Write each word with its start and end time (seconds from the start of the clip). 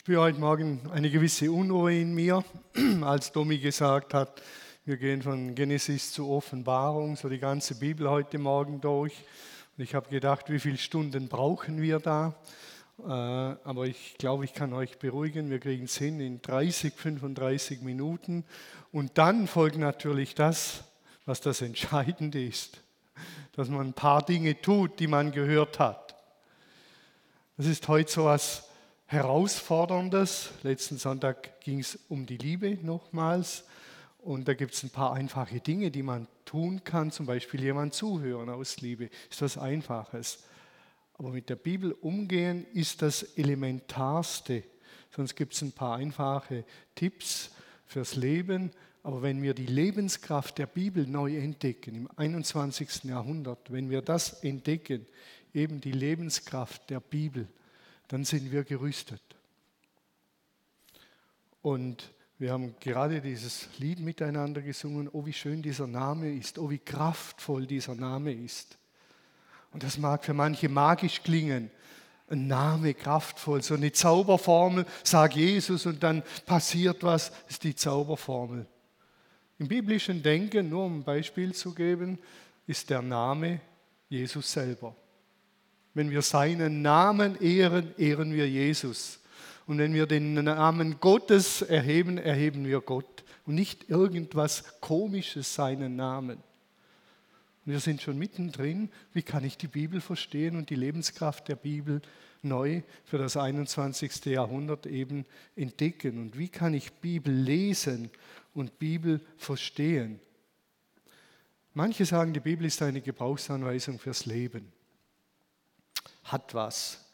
spüre 0.00 0.22
heute 0.22 0.40
Morgen 0.40 0.80
eine 0.94 1.10
gewisse 1.10 1.52
Unruhe 1.52 1.94
in 1.94 2.14
mir, 2.14 2.42
als 3.02 3.32
Domi 3.32 3.58
gesagt 3.58 4.14
hat, 4.14 4.40
wir 4.86 4.96
gehen 4.96 5.20
von 5.20 5.54
Genesis 5.54 6.10
zu 6.14 6.30
Offenbarung, 6.30 7.16
so 7.16 7.28
die 7.28 7.38
ganze 7.38 7.74
Bibel 7.74 8.08
heute 8.08 8.38
Morgen 8.38 8.80
durch. 8.80 9.12
Und 9.76 9.84
ich 9.84 9.94
habe 9.94 10.08
gedacht, 10.08 10.48
wie 10.48 10.58
viele 10.58 10.78
Stunden 10.78 11.28
brauchen 11.28 11.82
wir 11.82 11.98
da? 11.98 12.34
Äh, 12.98 13.10
aber 13.10 13.84
ich 13.84 14.16
glaube, 14.16 14.46
ich 14.46 14.54
kann 14.54 14.72
euch 14.72 14.98
beruhigen, 14.98 15.50
wir 15.50 15.58
kriegen 15.58 15.84
es 15.84 15.98
hin 15.98 16.18
in 16.18 16.40
30, 16.40 16.94
35 16.94 17.82
Minuten. 17.82 18.46
Und 18.92 19.18
dann 19.18 19.46
folgt 19.46 19.76
natürlich 19.76 20.34
das, 20.34 20.82
was 21.26 21.42
das 21.42 21.60
Entscheidende 21.60 22.42
ist, 22.42 22.82
dass 23.52 23.68
man 23.68 23.88
ein 23.88 23.92
paar 23.92 24.24
Dinge 24.24 24.58
tut, 24.62 24.98
die 24.98 25.08
man 25.08 25.30
gehört 25.30 25.78
hat. 25.78 26.16
Das 27.58 27.66
ist 27.66 27.86
heute 27.86 28.10
so 28.10 28.24
was 28.24 28.69
Herausforderndes. 29.10 30.50
Letzten 30.62 30.96
Sonntag 30.96 31.60
ging 31.62 31.80
es 31.80 31.98
um 32.08 32.26
die 32.26 32.36
Liebe 32.36 32.78
nochmals. 32.80 33.64
Und 34.18 34.46
da 34.46 34.54
gibt 34.54 34.72
es 34.72 34.84
ein 34.84 34.90
paar 34.90 35.14
einfache 35.14 35.58
Dinge, 35.58 35.90
die 35.90 36.04
man 36.04 36.28
tun 36.44 36.84
kann. 36.84 37.10
Zum 37.10 37.26
Beispiel 37.26 37.60
jemand 37.60 37.92
zuhören 37.92 38.48
aus 38.48 38.80
Liebe. 38.80 39.10
Ist 39.28 39.42
was 39.42 39.58
Einfaches. 39.58 40.44
Aber 41.14 41.30
mit 41.30 41.48
der 41.48 41.56
Bibel 41.56 41.90
umgehen 41.90 42.64
ist 42.72 43.02
das 43.02 43.24
Elementarste. 43.36 44.62
Sonst 45.16 45.34
gibt 45.34 45.54
es 45.54 45.62
ein 45.62 45.72
paar 45.72 45.96
einfache 45.96 46.64
Tipps 46.94 47.50
fürs 47.86 48.14
Leben. 48.14 48.70
Aber 49.02 49.22
wenn 49.22 49.42
wir 49.42 49.54
die 49.54 49.66
Lebenskraft 49.66 50.56
der 50.56 50.66
Bibel 50.66 51.04
neu 51.04 51.36
entdecken, 51.36 51.96
im 51.96 52.08
21. 52.14 53.02
Jahrhundert, 53.02 53.72
wenn 53.72 53.90
wir 53.90 54.02
das 54.02 54.44
entdecken, 54.44 55.04
eben 55.52 55.80
die 55.80 55.90
Lebenskraft 55.90 56.88
der 56.90 57.00
Bibel, 57.00 57.48
dann 58.10 58.24
sind 58.24 58.50
wir 58.50 58.64
gerüstet. 58.64 59.22
Und 61.62 62.10
wir 62.38 62.52
haben 62.52 62.74
gerade 62.80 63.20
dieses 63.20 63.68
Lied 63.78 64.00
miteinander 64.00 64.62
gesungen, 64.62 65.08
oh 65.12 65.26
wie 65.26 65.32
schön 65.32 65.62
dieser 65.62 65.86
Name 65.86 66.32
ist, 66.32 66.58
oh 66.58 66.70
wie 66.70 66.78
kraftvoll 66.78 67.66
dieser 67.66 67.94
Name 67.94 68.32
ist. 68.32 68.78
Und 69.72 69.84
das 69.84 69.96
mag 69.96 70.24
für 70.24 70.34
manche 70.34 70.68
magisch 70.68 71.22
klingen, 71.22 71.70
ein 72.28 72.48
Name 72.48 72.94
kraftvoll, 72.94 73.62
so 73.62 73.74
eine 73.74 73.92
Zauberformel, 73.92 74.86
sag 75.04 75.36
Jesus 75.36 75.86
und 75.86 76.02
dann 76.02 76.24
passiert 76.46 77.04
was, 77.04 77.30
ist 77.48 77.62
die 77.62 77.76
Zauberformel. 77.76 78.66
Im 79.58 79.68
biblischen 79.68 80.20
Denken, 80.22 80.68
nur 80.68 80.86
um 80.86 81.00
ein 81.00 81.04
Beispiel 81.04 81.54
zu 81.54 81.74
geben, 81.74 82.18
ist 82.66 82.90
der 82.90 83.02
Name 83.02 83.60
Jesus 84.08 84.50
selber. 84.50 84.96
Wenn 85.94 86.10
wir 86.10 86.22
seinen 86.22 86.82
Namen 86.82 87.40
ehren, 87.40 87.92
ehren 87.98 88.32
wir 88.32 88.48
Jesus. 88.48 89.20
Und 89.66 89.78
wenn 89.78 89.94
wir 89.94 90.06
den 90.06 90.34
Namen 90.34 91.00
Gottes 91.00 91.62
erheben, 91.62 92.18
erheben 92.18 92.66
wir 92.66 92.80
Gott. 92.80 93.24
Und 93.46 93.56
nicht 93.56 93.88
irgendwas 93.88 94.80
Komisches 94.80 95.54
seinen 95.54 95.96
Namen. 95.96 96.38
Und 97.64 97.72
wir 97.72 97.80
sind 97.80 98.00
schon 98.02 98.18
mittendrin, 98.18 98.90
wie 99.12 99.22
kann 99.22 99.44
ich 99.44 99.56
die 99.56 99.68
Bibel 99.68 100.00
verstehen 100.00 100.56
und 100.56 100.70
die 100.70 100.76
Lebenskraft 100.76 101.48
der 101.48 101.56
Bibel 101.56 102.00
neu 102.42 102.82
für 103.04 103.18
das 103.18 103.36
21. 103.36 104.24
Jahrhundert 104.26 104.86
eben 104.86 105.26
entdecken. 105.56 106.18
Und 106.18 106.38
wie 106.38 106.48
kann 106.48 106.72
ich 106.72 106.92
Bibel 106.94 107.34
lesen 107.34 108.10
und 108.54 108.78
Bibel 108.78 109.20
verstehen? 109.36 110.20
Manche 111.74 112.06
sagen, 112.06 112.32
die 112.32 112.40
Bibel 112.40 112.66
ist 112.66 112.80
eine 112.82 113.00
Gebrauchsanweisung 113.00 113.98
fürs 113.98 114.26
Leben 114.26 114.72
hat 116.24 116.54
was. 116.54 117.04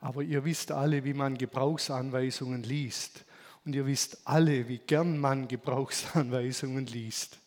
Aber 0.00 0.22
ihr 0.22 0.44
wisst 0.44 0.72
alle, 0.72 1.04
wie 1.04 1.14
man 1.14 1.38
Gebrauchsanweisungen 1.38 2.62
liest. 2.62 3.24
Und 3.64 3.74
ihr 3.74 3.86
wisst 3.86 4.18
alle, 4.24 4.68
wie 4.68 4.78
gern 4.78 5.18
man 5.18 5.48
Gebrauchsanweisungen 5.48 6.86
liest. 6.86 7.38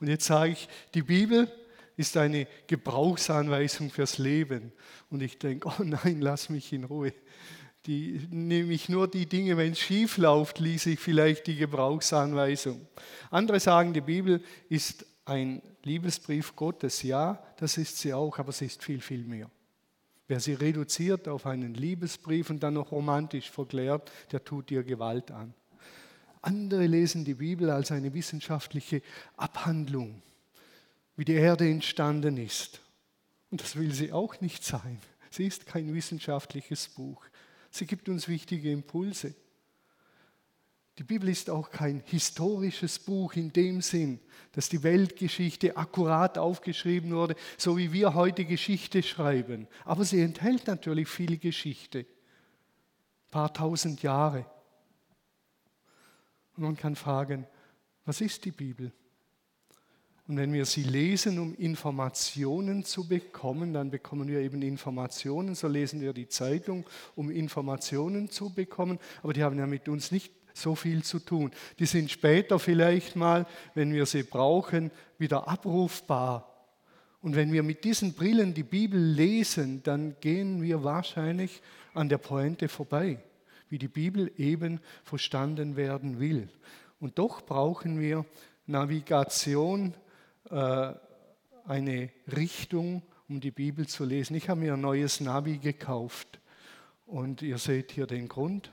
Und 0.00 0.08
jetzt 0.08 0.26
sage 0.26 0.52
ich, 0.52 0.68
die 0.94 1.02
Bibel 1.02 1.50
ist 1.96 2.16
eine 2.16 2.46
Gebrauchsanweisung 2.66 3.90
fürs 3.90 4.18
Leben. 4.18 4.72
Und 5.10 5.22
ich 5.22 5.38
denke, 5.38 5.68
oh 5.68 5.82
nein, 5.82 6.20
lass 6.20 6.48
mich 6.48 6.72
in 6.72 6.84
Ruhe. 6.84 7.12
Die, 7.86 8.26
nehme 8.30 8.72
ich 8.72 8.88
nur 8.88 9.08
die 9.08 9.26
Dinge, 9.26 9.56
wenn 9.56 9.72
es 9.72 9.80
schief 9.80 10.16
läuft, 10.16 10.60
lese 10.60 10.90
ich 10.90 11.00
vielleicht 11.00 11.46
die 11.46 11.56
Gebrauchsanweisung. 11.56 12.86
Andere 13.30 13.58
sagen, 13.58 13.92
die 13.92 14.00
Bibel 14.00 14.42
ist 14.68 15.04
ein 15.24 15.62
Liebesbrief 15.82 16.54
Gottes. 16.54 17.02
Ja, 17.02 17.42
das 17.56 17.78
ist 17.78 17.98
sie 17.98 18.12
auch, 18.12 18.38
aber 18.38 18.52
sie 18.52 18.66
ist 18.66 18.82
viel, 18.84 19.00
viel 19.00 19.24
mehr. 19.24 19.50
Wer 20.28 20.40
sie 20.40 20.54
reduziert 20.54 21.28
auf 21.28 21.46
einen 21.46 21.74
Liebesbrief 21.74 22.50
und 22.50 22.62
dann 22.62 22.74
noch 22.74 22.92
romantisch 22.92 23.50
verklärt, 23.50 24.10
der 24.30 24.44
tut 24.44 24.70
ihr 24.70 24.82
Gewalt 24.82 25.30
an. 25.30 25.54
Andere 26.40 26.86
lesen 26.86 27.24
die 27.24 27.34
Bibel 27.34 27.70
als 27.70 27.92
eine 27.92 28.14
wissenschaftliche 28.14 29.02
Abhandlung, 29.36 30.22
wie 31.16 31.24
die 31.24 31.34
Erde 31.34 31.68
entstanden 31.68 32.36
ist. 32.36 32.80
Und 33.50 33.60
das 33.60 33.76
will 33.76 33.92
sie 33.92 34.12
auch 34.12 34.40
nicht 34.40 34.64
sein. 34.64 34.98
Sie 35.30 35.46
ist 35.46 35.66
kein 35.66 35.94
wissenschaftliches 35.94 36.88
Buch. 36.88 37.24
Sie 37.70 37.86
gibt 37.86 38.08
uns 38.08 38.28
wichtige 38.28 38.70
Impulse. 38.70 39.34
Die 40.98 41.04
Bibel 41.04 41.30
ist 41.30 41.48
auch 41.48 41.70
kein 41.70 42.02
historisches 42.04 42.98
Buch 42.98 43.34
in 43.34 43.52
dem 43.52 43.80
Sinn, 43.80 44.20
dass 44.52 44.68
die 44.68 44.82
Weltgeschichte 44.82 45.76
akkurat 45.76 46.36
aufgeschrieben 46.36 47.12
wurde, 47.12 47.34
so 47.56 47.78
wie 47.78 47.92
wir 47.92 48.12
heute 48.12 48.44
Geschichte 48.44 49.02
schreiben. 49.02 49.68
Aber 49.84 50.04
sie 50.04 50.20
enthält 50.20 50.66
natürlich 50.66 51.08
viel 51.08 51.38
Geschichte, 51.38 52.00
ein 52.00 53.30
paar 53.30 53.54
tausend 53.54 54.02
Jahre. 54.02 54.44
Und 56.56 56.64
man 56.64 56.76
kann 56.76 56.94
fragen, 56.94 57.46
was 58.04 58.20
ist 58.20 58.44
die 58.44 58.50
Bibel? 58.50 58.92
Und 60.28 60.36
wenn 60.36 60.52
wir 60.52 60.66
sie 60.66 60.82
lesen, 60.82 61.38
um 61.38 61.54
Informationen 61.54 62.84
zu 62.84 63.08
bekommen, 63.08 63.72
dann 63.72 63.90
bekommen 63.90 64.28
wir 64.28 64.40
eben 64.40 64.62
Informationen. 64.62 65.54
So 65.54 65.68
lesen 65.68 66.00
wir 66.00 66.12
die 66.12 66.28
Zeitung, 66.28 66.84
um 67.16 67.30
Informationen 67.30 68.30
zu 68.30 68.50
bekommen. 68.50 68.98
Aber 69.22 69.32
die 69.32 69.42
haben 69.42 69.58
ja 69.58 69.66
mit 69.66 69.88
uns 69.88 70.12
nicht 70.12 70.32
so 70.54 70.74
viel 70.74 71.02
zu 71.02 71.18
tun. 71.18 71.50
Die 71.78 71.86
sind 71.86 72.10
später 72.10 72.58
vielleicht 72.58 73.16
mal, 73.16 73.46
wenn 73.74 73.92
wir 73.92 74.06
sie 74.06 74.22
brauchen, 74.22 74.90
wieder 75.18 75.48
abrufbar. 75.48 76.48
Und 77.20 77.36
wenn 77.36 77.52
wir 77.52 77.62
mit 77.62 77.84
diesen 77.84 78.14
Brillen 78.14 78.52
die 78.52 78.64
Bibel 78.64 79.00
lesen, 79.00 79.82
dann 79.82 80.16
gehen 80.20 80.60
wir 80.60 80.82
wahrscheinlich 80.82 81.62
an 81.94 82.08
der 82.08 82.18
Pointe 82.18 82.68
vorbei, 82.68 83.22
wie 83.68 83.78
die 83.78 83.88
Bibel 83.88 84.32
eben 84.36 84.80
verstanden 85.04 85.76
werden 85.76 86.18
will. 86.18 86.48
Und 86.98 87.18
doch 87.18 87.42
brauchen 87.42 88.00
wir 88.00 88.24
Navigation, 88.66 89.94
äh, 90.50 90.92
eine 91.64 92.10
Richtung, 92.36 93.02
um 93.28 93.40
die 93.40 93.50
Bibel 93.50 93.86
zu 93.86 94.04
lesen. 94.04 94.34
Ich 94.34 94.48
habe 94.48 94.60
mir 94.60 94.74
ein 94.74 94.80
neues 94.80 95.20
Navi 95.20 95.58
gekauft 95.58 96.40
und 97.06 97.42
ihr 97.42 97.58
seht 97.58 97.92
hier 97.92 98.06
den 98.06 98.28
Grund. 98.28 98.72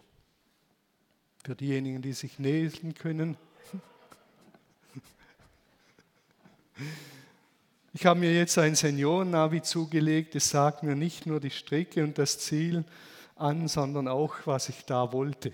Für 1.45 1.55
diejenigen, 1.55 2.01
die 2.01 2.13
sich 2.13 2.38
lesen 2.38 2.94
können. 2.94 3.38
Ich 7.94 8.05
habe 8.05 8.19
mir 8.19 8.33
jetzt 8.33 8.57
ein 8.57 8.75
Senioren-Navi 8.75 9.61
zugelegt. 9.61 10.35
Es 10.35 10.50
sagt 10.50 10.83
mir 10.83 10.95
nicht 10.95 11.25
nur 11.25 11.39
die 11.39 11.50
Strecke 11.50 12.03
und 12.03 12.17
das 12.17 12.39
Ziel 12.39 12.83
an, 13.35 13.67
sondern 13.67 14.07
auch, 14.07 14.35
was 14.45 14.69
ich 14.69 14.85
da 14.85 15.11
wollte. 15.11 15.51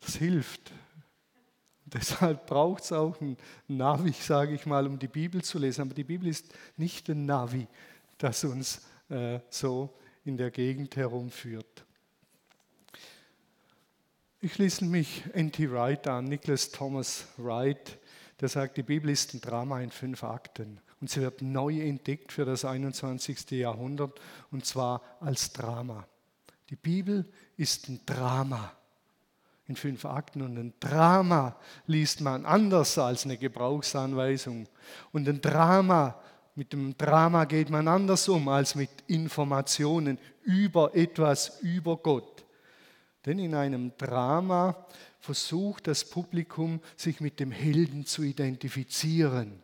Das 0.00 0.16
hilft. 0.16 0.72
deshalb 1.84 2.46
braucht 2.46 2.84
es 2.84 2.92
auch 2.92 3.20
ein 3.20 3.36
Navi, 3.68 4.12
sage 4.12 4.54
ich 4.54 4.66
mal, 4.66 4.86
um 4.86 4.98
die 4.98 5.08
Bibel 5.08 5.42
zu 5.42 5.58
lesen. 5.58 5.82
Aber 5.82 5.94
die 5.94 6.04
Bibel 6.04 6.28
ist 6.28 6.46
nicht 6.76 7.08
ein 7.08 7.26
Navi, 7.26 7.66
das 8.18 8.44
uns 8.44 8.82
äh, 9.08 9.40
so 9.50 9.94
in 10.24 10.36
der 10.36 10.50
Gegend 10.50 10.96
herumführt. 10.96 11.84
Ich 14.40 14.54
schließe 14.54 14.84
mich 14.84 15.22
N.T. 15.34 15.70
Wright 15.70 16.06
an, 16.08 16.24
Nicholas 16.24 16.70
Thomas 16.70 17.26
Wright, 17.36 17.98
der 18.40 18.48
sagt, 18.48 18.76
die 18.76 18.82
Bibel 18.82 19.10
ist 19.10 19.34
ein 19.34 19.40
Drama 19.40 19.80
in 19.80 19.90
fünf 19.90 20.24
Akten 20.24 20.80
und 21.00 21.10
sie 21.10 21.20
wird 21.20 21.42
neu 21.42 21.80
entdeckt 21.80 22.32
für 22.32 22.44
das 22.44 22.64
21. 22.64 23.50
Jahrhundert 23.52 24.20
und 24.50 24.64
zwar 24.66 25.02
als 25.20 25.52
Drama. 25.52 26.06
Die 26.70 26.76
Bibel 26.76 27.24
ist 27.56 27.88
ein 27.88 28.00
Drama 28.04 28.72
in 29.68 29.76
fünf 29.76 30.04
Akten 30.04 30.42
und 30.42 30.58
ein 30.58 30.72
Drama 30.80 31.56
liest 31.86 32.20
man 32.20 32.44
anders 32.44 32.98
als 32.98 33.24
eine 33.24 33.36
Gebrauchsanweisung 33.36 34.68
und 35.12 35.28
ein 35.28 35.40
Drama 35.40 36.20
mit 36.54 36.72
dem 36.72 36.96
Drama 36.98 37.46
geht 37.46 37.70
man 37.70 37.88
anders 37.88 38.28
um 38.28 38.48
als 38.48 38.74
mit 38.74 38.90
Informationen 39.06 40.18
über 40.42 40.94
etwas, 40.94 41.60
über 41.60 41.96
Gott. 41.96 42.44
Denn 43.24 43.38
in 43.38 43.54
einem 43.54 43.92
Drama 43.96 44.86
versucht 45.20 45.86
das 45.86 46.04
Publikum, 46.04 46.80
sich 46.96 47.20
mit 47.20 47.40
dem 47.40 47.52
Helden 47.52 48.04
zu 48.04 48.22
identifizieren. 48.22 49.62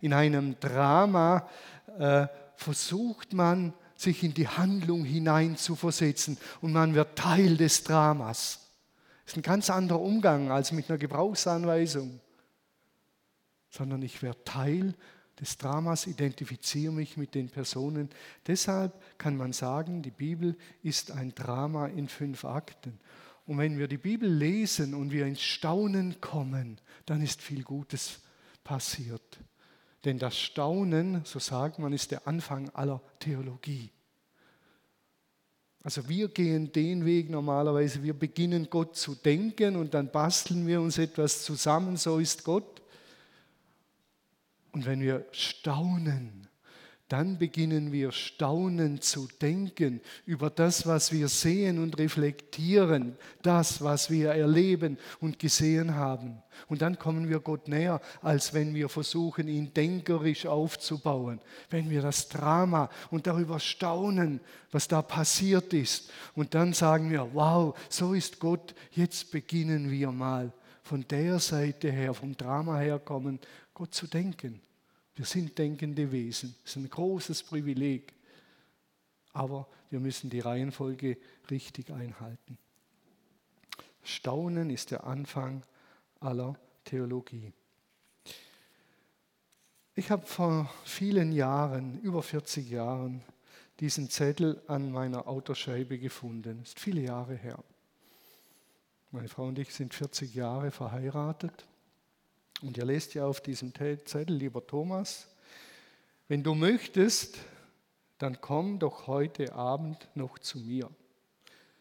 In 0.00 0.12
einem 0.12 0.58
Drama 0.60 1.48
äh, 1.98 2.26
versucht 2.56 3.32
man, 3.32 3.74
sich 3.96 4.22
in 4.22 4.32
die 4.32 4.48
Handlung 4.48 5.04
hinein 5.04 5.58
zu 5.58 5.76
versetzen 5.76 6.38
und 6.62 6.72
man 6.72 6.94
wird 6.94 7.18
Teil 7.18 7.58
des 7.58 7.84
Dramas. 7.84 8.70
Das 9.24 9.34
ist 9.34 9.36
ein 9.36 9.42
ganz 9.42 9.68
anderer 9.68 10.00
Umgang 10.00 10.50
als 10.50 10.72
mit 10.72 10.88
einer 10.88 10.98
Gebrauchsanweisung, 10.98 12.18
sondern 13.68 14.00
ich 14.00 14.22
werde 14.22 14.42
Teil 14.44 14.94
des 15.40 15.56
Dramas, 15.56 16.06
identifiziere 16.06 16.92
mich 16.92 17.16
mit 17.16 17.34
den 17.34 17.48
Personen. 17.48 18.10
Deshalb 18.46 18.92
kann 19.18 19.36
man 19.36 19.52
sagen, 19.52 20.02
die 20.02 20.10
Bibel 20.10 20.56
ist 20.82 21.10
ein 21.10 21.34
Drama 21.34 21.86
in 21.86 22.08
fünf 22.08 22.44
Akten. 22.44 22.98
Und 23.46 23.58
wenn 23.58 23.78
wir 23.78 23.88
die 23.88 23.98
Bibel 23.98 24.30
lesen 24.30 24.94
und 24.94 25.10
wir 25.10 25.26
ins 25.26 25.40
Staunen 25.40 26.20
kommen, 26.20 26.78
dann 27.06 27.22
ist 27.22 27.40
viel 27.40 27.64
Gutes 27.64 28.20
passiert. 28.62 29.40
Denn 30.04 30.18
das 30.18 30.38
Staunen, 30.38 31.22
so 31.24 31.38
sagt 31.38 31.78
man, 31.78 31.92
ist 31.92 32.10
der 32.10 32.26
Anfang 32.26 32.68
aller 32.70 33.02
Theologie. 33.18 33.90
Also 35.82 36.08
wir 36.08 36.28
gehen 36.28 36.70
den 36.72 37.06
Weg 37.06 37.30
normalerweise, 37.30 38.02
wir 38.02 38.12
beginnen 38.12 38.68
Gott 38.68 38.96
zu 38.96 39.14
denken 39.14 39.76
und 39.76 39.94
dann 39.94 40.10
basteln 40.10 40.66
wir 40.66 40.80
uns 40.80 40.98
etwas 40.98 41.42
zusammen, 41.42 41.96
so 41.96 42.18
ist 42.18 42.44
Gott. 42.44 42.79
Und 44.72 44.86
wenn 44.86 45.00
wir 45.00 45.26
staunen, 45.32 46.48
dann 47.10 47.38
beginnen 47.38 47.90
wir 47.90 48.12
staunen 48.12 49.00
zu 49.00 49.26
denken 49.42 50.00
über 50.26 50.48
das, 50.48 50.86
was 50.86 51.10
wir 51.10 51.26
sehen 51.26 51.82
und 51.82 51.98
reflektieren, 51.98 53.16
das, 53.42 53.82
was 53.82 54.10
wir 54.10 54.30
erleben 54.30 54.96
und 55.18 55.40
gesehen 55.40 55.96
haben. 55.96 56.40
Und 56.68 56.82
dann 56.82 57.00
kommen 57.00 57.28
wir 57.28 57.40
Gott 57.40 57.66
näher, 57.66 58.00
als 58.22 58.54
wenn 58.54 58.76
wir 58.76 58.88
versuchen, 58.88 59.48
ihn 59.48 59.74
denkerisch 59.74 60.46
aufzubauen. 60.46 61.40
Wenn 61.68 61.90
wir 61.90 62.00
das 62.00 62.28
Drama 62.28 62.88
und 63.10 63.26
darüber 63.26 63.58
staunen, 63.58 64.38
was 64.70 64.86
da 64.86 65.02
passiert 65.02 65.74
ist. 65.74 66.12
Und 66.36 66.54
dann 66.54 66.72
sagen 66.74 67.10
wir, 67.10 67.28
wow, 67.32 67.76
so 67.88 68.14
ist 68.14 68.38
Gott, 68.38 68.72
jetzt 68.92 69.32
beginnen 69.32 69.90
wir 69.90 70.12
mal 70.12 70.52
von 70.84 71.04
der 71.08 71.40
Seite 71.40 71.90
her, 71.90 72.14
vom 72.14 72.36
Drama 72.36 72.78
her 72.78 73.00
kommen, 73.00 73.40
Gott 73.80 73.94
zu 73.94 74.06
denken. 74.06 74.60
Wir 75.14 75.24
sind 75.24 75.56
denkende 75.56 76.12
Wesen. 76.12 76.54
Das 76.60 76.72
ist 76.72 76.76
ein 76.76 76.90
großes 76.90 77.44
Privileg. 77.44 78.12
Aber 79.32 79.66
wir 79.88 80.00
müssen 80.00 80.28
die 80.28 80.40
Reihenfolge 80.40 81.16
richtig 81.50 81.90
einhalten. 81.90 82.58
Staunen 84.02 84.68
ist 84.68 84.90
der 84.90 85.04
Anfang 85.04 85.62
aller 86.20 86.60
Theologie. 86.84 87.54
Ich 89.94 90.10
habe 90.10 90.26
vor 90.26 90.70
vielen 90.84 91.32
Jahren, 91.32 92.02
über 92.02 92.22
40 92.22 92.68
Jahren, 92.68 93.22
diesen 93.80 94.10
Zettel 94.10 94.60
an 94.66 94.92
meiner 94.92 95.26
Autoscheibe 95.26 95.98
gefunden. 95.98 96.58
Das 96.58 96.68
ist 96.72 96.80
viele 96.80 97.00
Jahre 97.00 97.34
her. 97.34 97.64
Meine 99.10 99.28
Frau 99.28 99.46
und 99.46 99.58
ich 99.58 99.72
sind 99.72 99.94
40 99.94 100.34
Jahre 100.34 100.70
verheiratet. 100.70 101.66
Und 102.62 102.76
ihr 102.76 102.84
lest 102.84 103.14
ja 103.14 103.26
auf 103.26 103.40
diesem 103.40 103.72
Zettel, 103.74 104.36
lieber 104.36 104.66
Thomas, 104.66 105.28
wenn 106.28 106.42
du 106.42 106.54
möchtest, 106.54 107.38
dann 108.18 108.40
komm 108.40 108.78
doch 108.78 109.06
heute 109.06 109.54
Abend 109.54 110.08
noch 110.14 110.38
zu 110.38 110.58
mir. 110.58 110.90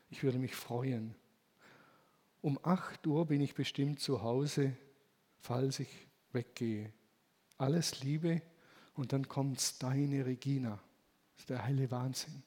Ich 0.10 0.24
würde 0.24 0.40
mich 0.40 0.56
freuen. 0.56 1.14
Um 2.42 2.58
8 2.64 3.06
Uhr 3.06 3.26
bin 3.26 3.42
ich 3.42 3.54
bestimmt 3.54 4.00
zu 4.00 4.22
Hause, 4.22 4.76
falls 5.42 5.80
ich 5.80 6.08
weggehe. 6.32 6.92
Alles 7.58 8.02
Liebe 8.02 8.42
und 8.96 9.12
dann 9.12 9.28
kommt 9.28 9.84
deine 9.84 10.26
Regina. 10.26 10.80
Das 11.34 11.42
ist 11.42 11.50
der 11.50 11.66
heile 11.66 11.92
Wahnsinn. 11.92 12.42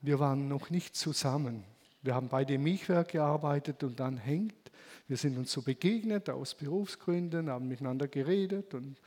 Wir 0.00 0.20
waren 0.20 0.46
noch 0.46 0.70
nicht 0.70 0.94
zusammen. 0.94 1.64
Wir 2.02 2.14
haben 2.14 2.28
beide 2.28 2.54
im 2.54 2.62
Milchwerk 2.62 3.08
gearbeitet 3.08 3.82
und 3.82 3.98
dann 3.98 4.16
hängt 4.16 4.68
wir 5.08 5.16
sind 5.16 5.38
uns 5.38 5.50
so 5.50 5.62
begegnet 5.62 6.28
aus 6.28 6.54
Berufsgründen, 6.54 7.48
haben 7.48 7.66
miteinander 7.66 8.08
geredet 8.08 8.74
und, 8.74 9.00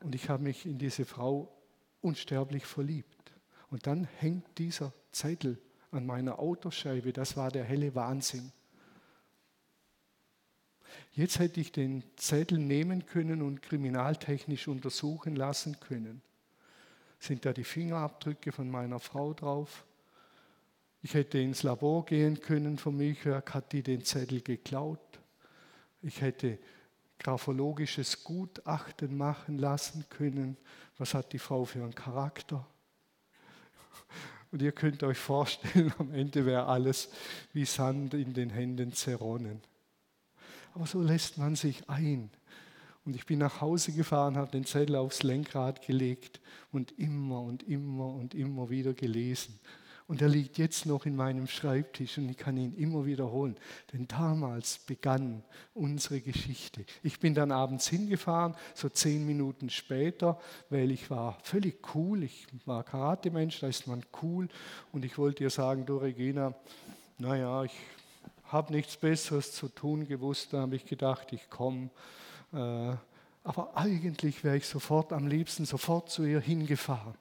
und 0.00 0.14
ich 0.14 0.28
habe 0.28 0.42
mich 0.42 0.66
in 0.66 0.78
diese 0.78 1.04
Frau 1.04 1.48
unsterblich 2.00 2.66
verliebt. 2.66 3.32
Und 3.70 3.86
dann 3.86 4.08
hängt 4.18 4.58
dieser 4.58 4.92
Zettel 5.12 5.58
an 5.92 6.04
meiner 6.04 6.40
Autoscheibe, 6.40 7.12
das 7.12 7.36
war 7.36 7.52
der 7.52 7.62
helle 7.62 7.94
Wahnsinn. 7.94 8.52
Jetzt 11.12 11.38
hätte 11.38 11.60
ich 11.60 11.70
den 11.70 12.02
Zettel 12.16 12.58
nehmen 12.58 13.06
können 13.06 13.40
und 13.40 13.62
kriminaltechnisch 13.62 14.66
untersuchen 14.66 15.36
lassen 15.36 15.78
können. 15.78 16.20
Sind 17.20 17.44
da 17.44 17.52
die 17.52 17.64
Fingerabdrücke 17.64 18.50
von 18.50 18.70
meiner 18.70 18.98
Frau 18.98 19.34
drauf? 19.34 19.84
Ich 21.02 21.14
hätte 21.14 21.38
ins 21.38 21.62
Labor 21.62 22.04
gehen 22.04 22.40
können 22.40 22.78
vom 22.78 22.96
Milchwerk, 22.96 23.54
hat 23.54 23.72
die 23.72 23.82
den 23.82 24.04
Zettel 24.04 24.40
geklaut? 24.40 24.98
Ich 26.02 26.20
hätte 26.20 26.58
graphologisches 27.18 28.24
Gutachten 28.24 29.16
machen 29.16 29.58
lassen 29.58 30.04
können. 30.08 30.56
Was 30.96 31.14
hat 31.14 31.32
die 31.32 31.38
Frau 31.38 31.64
für 31.64 31.82
einen 31.82 31.94
Charakter? 31.94 32.66
Und 34.50 34.62
ihr 34.62 34.72
könnt 34.72 35.02
euch 35.02 35.18
vorstellen, 35.18 35.92
am 35.98 36.12
Ende 36.12 36.46
wäre 36.46 36.66
alles 36.66 37.10
wie 37.52 37.64
Sand 37.64 38.14
in 38.14 38.32
den 38.32 38.50
Händen 38.50 38.92
zerronnen. 38.92 39.60
Aber 40.74 40.86
so 40.86 41.02
lässt 41.02 41.38
man 41.38 41.54
sich 41.54 41.88
ein. 41.88 42.30
Und 43.04 43.16
ich 43.16 43.26
bin 43.26 43.38
nach 43.38 43.60
Hause 43.60 43.92
gefahren, 43.92 44.36
habe 44.36 44.50
den 44.50 44.64
Zettel 44.64 44.96
aufs 44.96 45.22
Lenkrad 45.22 45.86
gelegt 45.86 46.40
und 46.72 46.92
immer 46.98 47.40
und 47.40 47.62
immer 47.62 48.08
und 48.08 48.34
immer 48.34 48.70
wieder 48.70 48.92
gelesen. 48.92 49.58
Und 50.08 50.22
er 50.22 50.28
liegt 50.28 50.56
jetzt 50.56 50.86
noch 50.86 51.04
in 51.04 51.14
meinem 51.14 51.46
Schreibtisch 51.46 52.16
und 52.16 52.30
ich 52.30 52.38
kann 52.38 52.56
ihn 52.56 52.72
immer 52.72 53.04
wiederholen. 53.04 53.58
Denn 53.92 54.08
damals 54.08 54.78
begann 54.78 55.44
unsere 55.74 56.22
Geschichte. 56.22 56.86
Ich 57.02 57.20
bin 57.20 57.34
dann 57.34 57.52
abends 57.52 57.88
hingefahren, 57.88 58.54
so 58.74 58.88
zehn 58.88 59.26
Minuten 59.26 59.68
später, 59.68 60.40
weil 60.70 60.90
ich 60.92 61.10
war 61.10 61.38
völlig 61.42 61.94
cool. 61.94 62.22
Ich 62.22 62.46
war 62.64 62.84
Karate-Mensch, 62.84 63.60
da 63.60 63.68
ist 63.68 63.86
man 63.86 64.02
cool. 64.22 64.48
Und 64.92 65.04
ich 65.04 65.18
wollte 65.18 65.44
ihr 65.44 65.50
sagen, 65.50 65.84
du 65.84 65.98
Regina, 65.98 66.54
naja, 67.18 67.64
ich 67.64 67.76
habe 68.44 68.72
nichts 68.72 68.96
Besseres 68.96 69.52
zu 69.52 69.68
tun 69.68 70.08
gewusst. 70.08 70.54
Da 70.54 70.62
habe 70.62 70.76
ich 70.76 70.86
gedacht, 70.86 71.34
ich 71.34 71.50
komme. 71.50 71.90
Äh, 72.54 72.94
aber 73.44 73.76
eigentlich 73.76 74.42
wäre 74.42 74.56
ich 74.56 74.66
sofort 74.66 75.12
am 75.12 75.26
liebsten 75.26 75.66
sofort 75.66 76.08
zu 76.08 76.24
ihr 76.24 76.40
hingefahren. 76.40 77.14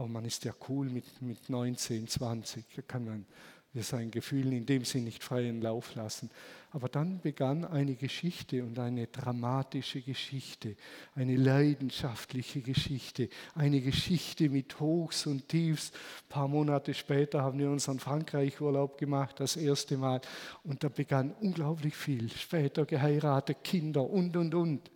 Aber 0.00 0.08
man 0.08 0.24
ist 0.24 0.46
ja 0.46 0.54
cool 0.70 0.88
mit, 0.88 1.20
mit 1.20 1.50
19, 1.50 2.08
20. 2.08 2.64
Da 2.74 2.80
kann 2.80 3.04
man 3.04 3.26
seinen 3.74 4.10
Gefühlen 4.10 4.52
in 4.52 4.64
dem 4.64 4.86
Sinn 4.86 5.04
nicht 5.04 5.22
freien 5.22 5.60
Lauf 5.60 5.94
lassen. 5.94 6.30
Aber 6.70 6.88
dann 6.88 7.20
begann 7.20 7.66
eine 7.66 7.96
Geschichte 7.96 8.64
und 8.64 8.78
eine 8.78 9.08
dramatische 9.08 10.00
Geschichte, 10.00 10.74
eine 11.14 11.36
leidenschaftliche 11.36 12.62
Geschichte, 12.62 13.28
eine 13.54 13.82
Geschichte 13.82 14.48
mit 14.48 14.80
Hochs 14.80 15.26
und 15.26 15.48
Tiefs. 15.48 15.90
Ein 15.90 16.28
paar 16.30 16.48
Monate 16.48 16.94
später 16.94 17.42
haben 17.42 17.58
wir 17.58 17.68
unseren 17.68 17.98
Frankreich-Urlaub 17.98 18.96
gemacht, 18.96 19.38
das 19.38 19.56
erste 19.56 19.98
Mal. 19.98 20.22
Und 20.64 20.82
da 20.82 20.88
begann 20.88 21.34
unglaublich 21.42 21.94
viel. 21.94 22.30
Später 22.30 22.86
geheiratet, 22.86 23.58
Kinder 23.62 24.08
und, 24.08 24.34
und, 24.34 24.54
und. 24.54 24.90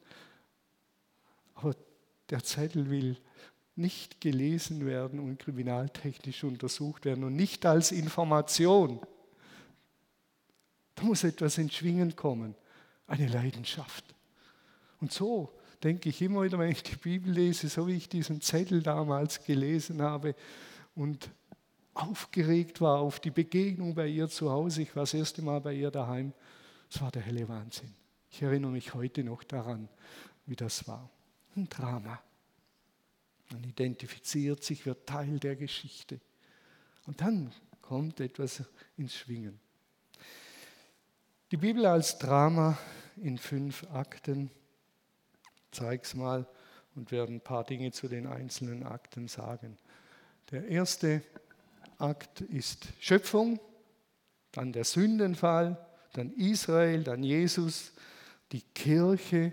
Aber 1.57 1.77
der 2.31 2.43
Zettel 2.43 2.89
will 2.89 3.19
nicht 3.77 4.21
gelesen 4.21 4.87
werden 4.87 5.19
und 5.19 5.39
kriminaltechnisch 5.39 6.45
untersucht 6.45 7.05
werden 7.05 7.25
und 7.25 7.35
nicht 7.35 7.67
als 7.67 7.93
Information. 7.93 9.01
Da 10.95 11.03
muss 11.05 11.25
etwas 11.25 11.59
ins 11.59 11.75
Schwingen 11.75 12.15
kommen, 12.15 12.55
eine 13.07 13.27
Leidenschaft. 13.27 14.15
Und 15.01 15.13
so 15.13 15.53
denke 15.83 16.09
ich 16.09 16.23
immer 16.23 16.43
wieder, 16.43 16.59
wenn 16.59 16.71
ich 16.71 16.83
die 16.83 16.97
Bibel 16.97 17.33
lese, 17.33 17.69
so 17.69 17.87
wie 17.89 17.97
ich 17.97 18.09
diesen 18.09 18.41
Zettel 18.41 18.83
damals 18.83 19.45
gelesen 19.45 20.01
habe 20.01 20.35
und 20.95 21.31
aufgeregt 21.95 22.81
war 22.81 22.99
auf 22.99 23.21
die 23.21 23.31
Begegnung 23.31 23.95
bei 23.95 24.07
ihr 24.07 24.29
zu 24.29 24.51
Hause. 24.51 24.83
Ich 24.83 24.95
war 24.95 25.03
das 25.03 25.15
erste 25.15 25.43
Mal 25.43 25.61
bei 25.61 25.75
ihr 25.75 25.91
daheim. 25.91 26.33
Es 26.91 27.01
war 27.01 27.11
der 27.11 27.23
helle 27.23 27.49
Wahnsinn. 27.49 27.93
Ich 28.31 28.43
erinnere 28.43 28.71
mich 28.71 28.95
heute 28.95 29.23
noch 29.25 29.45
daran, 29.45 29.89
wie 30.47 30.57
das 30.57 30.87
war. 30.89 31.09
Ein 31.57 31.69
Drama. 31.69 32.21
Man 33.51 33.65
identifiziert 33.65 34.65
sich, 34.65 34.87
wird 34.87 35.07
Teil 35.07 35.39
der 35.39 35.57
Geschichte. 35.57 36.21
Und 37.07 37.21
dann 37.21 37.53
kommt 37.83 38.21
etwas 38.21 38.63
ins 38.97 39.15
Schwingen. 39.15 39.61
Die 41.51 41.57
Bibel 41.57 41.87
als 41.87 42.19
Drama 42.19 42.79
in 43.17 43.39
fünf 43.39 43.85
Akten. 43.93 44.51
Zeig's 45.71 46.15
mal 46.15 46.47
und 46.95 47.11
werde 47.13 47.33
ein 47.33 47.41
paar 47.41 47.65
Dinge 47.65 47.93
zu 47.93 48.09
den 48.09 48.27
einzelnen 48.27 48.85
Akten 48.85 49.29
sagen. 49.29 49.77
Der 50.51 50.67
erste 50.69 51.23
Akt 51.99 52.41
ist 52.41 52.89
Schöpfung, 53.01 53.61
dann 54.53 54.73
der 54.73 54.85
Sündenfall, 54.85 55.77
dann 56.13 56.33
Israel, 56.33 57.03
dann 57.05 57.23
Jesus, 57.23 57.93
die 58.53 58.63
Kirche 58.63 59.53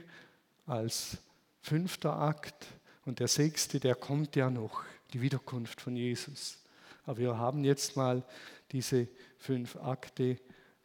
als 0.66 1.18
fünfter 1.62 2.16
Akt 2.16 2.68
Und 3.06 3.20
der 3.20 3.28
sechste, 3.28 3.80
der 3.80 3.96
kommt 3.96 4.36
ja 4.36 4.50
noch, 4.50 4.84
die 5.14 5.22
Wiederkunft 5.22 5.82
von 5.82 5.96
Jesus. 5.96 6.60
Aber 7.04 7.18
wir 7.18 7.38
haben 7.38 7.64
jetzt 7.64 7.98
mal 7.98 8.24
diese 8.72 9.08
fünf 9.38 9.76
Akte 9.76 10.38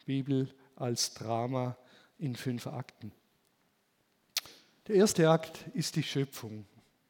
Bibel 0.05 0.49
als 0.75 1.13
Drama 1.13 1.77
in 2.17 2.35
fünf 2.35 2.67
Akten. 2.67 3.11
Der 4.87 4.95
erste 4.95 5.29
Akt 5.29 5.65
ist 5.73 5.95
die 5.95 6.03
Schöpfung. 6.03 6.65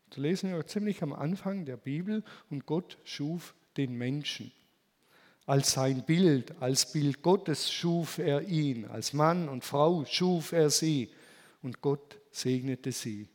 Da 0.10 0.22
lesen 0.22 0.52
wir 0.52 0.66
ziemlich 0.66 1.04
am 1.04 1.14
Anfang 1.14 1.66
der 1.66 1.78
Bibel 1.78 2.24
und 2.50 2.66
Gott 2.66 2.98
schuf 3.04 3.54
den 3.78 3.96
Menschen. 3.96 4.52
Als 5.46 5.74
sein 5.74 6.04
Bild, 6.04 6.60
als 6.60 6.92
Bild 6.92 7.22
Gottes 7.22 7.72
schuf 7.72 8.18
er 8.18 8.42
ihn, 8.42 8.86
als 8.86 9.14
Mann 9.14 9.48
und 9.48 9.64
Frau 9.64 10.04
schuf 10.06 10.52
er 10.52 10.70
sie 10.70 11.10
und 11.62 11.82
Gott 11.82 12.18
segnete 12.32 12.92
sie. 12.92 13.30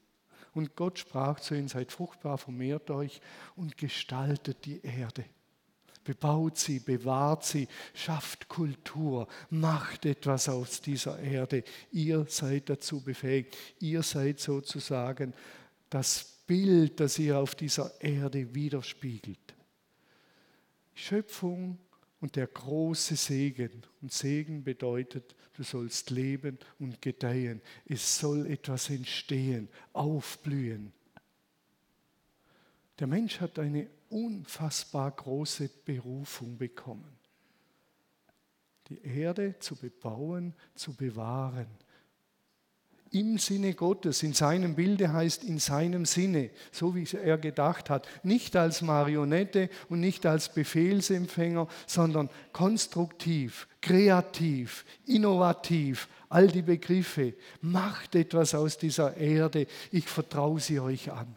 Und 0.54 0.76
Gott 0.76 0.98
sprach 0.98 1.40
zu 1.40 1.54
ihnen, 1.54 1.68
seid 1.68 1.92
fruchtbar, 1.92 2.38
vermehrt 2.38 2.90
euch 2.90 3.20
und 3.56 3.76
gestaltet 3.76 4.64
die 4.64 4.80
Erde. 4.82 5.24
Bebaut 6.04 6.58
sie, 6.58 6.80
bewahrt 6.80 7.44
sie, 7.44 7.68
schafft 7.94 8.48
Kultur, 8.48 9.28
macht 9.50 10.04
etwas 10.04 10.48
aus 10.48 10.80
dieser 10.80 11.18
Erde. 11.20 11.62
Ihr 11.92 12.26
seid 12.28 12.68
dazu 12.68 13.00
befähigt. 13.00 13.56
Ihr 13.78 14.02
seid 14.02 14.40
sozusagen 14.40 15.32
das 15.88 16.24
Bild, 16.46 16.98
das 16.98 17.18
ihr 17.18 17.38
auf 17.38 17.54
dieser 17.54 18.00
Erde 18.02 18.52
widerspiegelt. 18.54 19.54
Schöpfung 20.94 21.78
und 22.22 22.36
der 22.36 22.46
große 22.46 23.16
Segen. 23.16 23.82
Und 24.00 24.12
Segen 24.12 24.62
bedeutet, 24.62 25.34
du 25.54 25.64
sollst 25.64 26.10
leben 26.10 26.56
und 26.78 27.02
gedeihen. 27.02 27.60
Es 27.84 28.18
soll 28.18 28.46
etwas 28.46 28.90
entstehen, 28.90 29.68
aufblühen. 29.92 30.92
Der 33.00 33.08
Mensch 33.08 33.40
hat 33.40 33.58
eine 33.58 33.90
unfassbar 34.08 35.10
große 35.10 35.68
Berufung 35.84 36.56
bekommen. 36.56 37.18
Die 38.88 39.02
Erde 39.02 39.58
zu 39.58 39.74
bebauen, 39.74 40.54
zu 40.76 40.94
bewahren, 40.94 41.66
im 43.12 43.38
Sinne 43.38 43.74
Gottes, 43.74 44.22
in 44.22 44.32
seinem 44.32 44.74
Bilde 44.74 45.12
heißt 45.12 45.44
in 45.44 45.58
seinem 45.58 46.04
Sinne, 46.06 46.50
so 46.70 46.94
wie 46.94 47.06
er 47.16 47.38
gedacht 47.38 47.90
hat, 47.90 48.08
nicht 48.22 48.56
als 48.56 48.82
Marionette 48.82 49.68
und 49.88 50.00
nicht 50.00 50.26
als 50.26 50.52
Befehlsempfänger, 50.52 51.68
sondern 51.86 52.30
konstruktiv, 52.52 53.68
kreativ, 53.80 54.84
innovativ, 55.06 56.08
all 56.28 56.48
die 56.48 56.62
Begriffe. 56.62 57.34
Macht 57.60 58.14
etwas 58.14 58.54
aus 58.54 58.78
dieser 58.78 59.16
Erde, 59.16 59.66
ich 59.90 60.08
vertraue 60.08 60.60
sie 60.60 60.80
euch 60.80 61.12
an. 61.12 61.36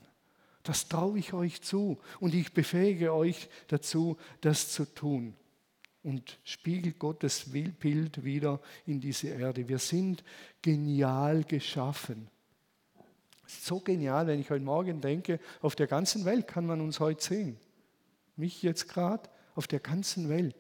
Das 0.63 0.88
traue 0.88 1.20
ich 1.20 1.34
euch 1.34 1.62
zu 1.62 2.00
und 2.20 2.34
ich 2.34 2.53
befähige 2.53 3.13
euch 3.13 3.50
dazu, 3.67 4.17
das 4.41 4.72
zu 4.72 4.86
tun 4.86 5.36
und 6.06 6.38
spiegelt 6.44 7.00
Gottes 7.00 7.52
Bild 7.52 8.24
wieder 8.24 8.62
in 8.86 9.02
diese 9.02 9.30
Erde. 9.30 9.68
Wir 9.68 9.80
sind 9.80 10.24
genial 10.62 11.44
geschaffen. 11.44 12.28
So 13.48 13.80
genial, 13.80 14.28
wenn 14.28 14.40
ich 14.40 14.52
heute 14.52 14.64
Morgen 14.64 15.02
denke, 15.02 15.40
auf 15.62 15.76
der 15.76 15.88
ganzen 15.88 16.24
Welt 16.24 16.48
kann 16.48 16.68
man 16.68 16.80
uns 16.80 17.00
heute 17.00 17.24
sehen. 17.24 17.58
Mich 18.36 18.62
jetzt 18.62 18.88
gerade, 18.88 19.28
auf 19.56 19.66
der 19.66 19.80
ganzen 19.80 20.30
Welt. 20.30 20.56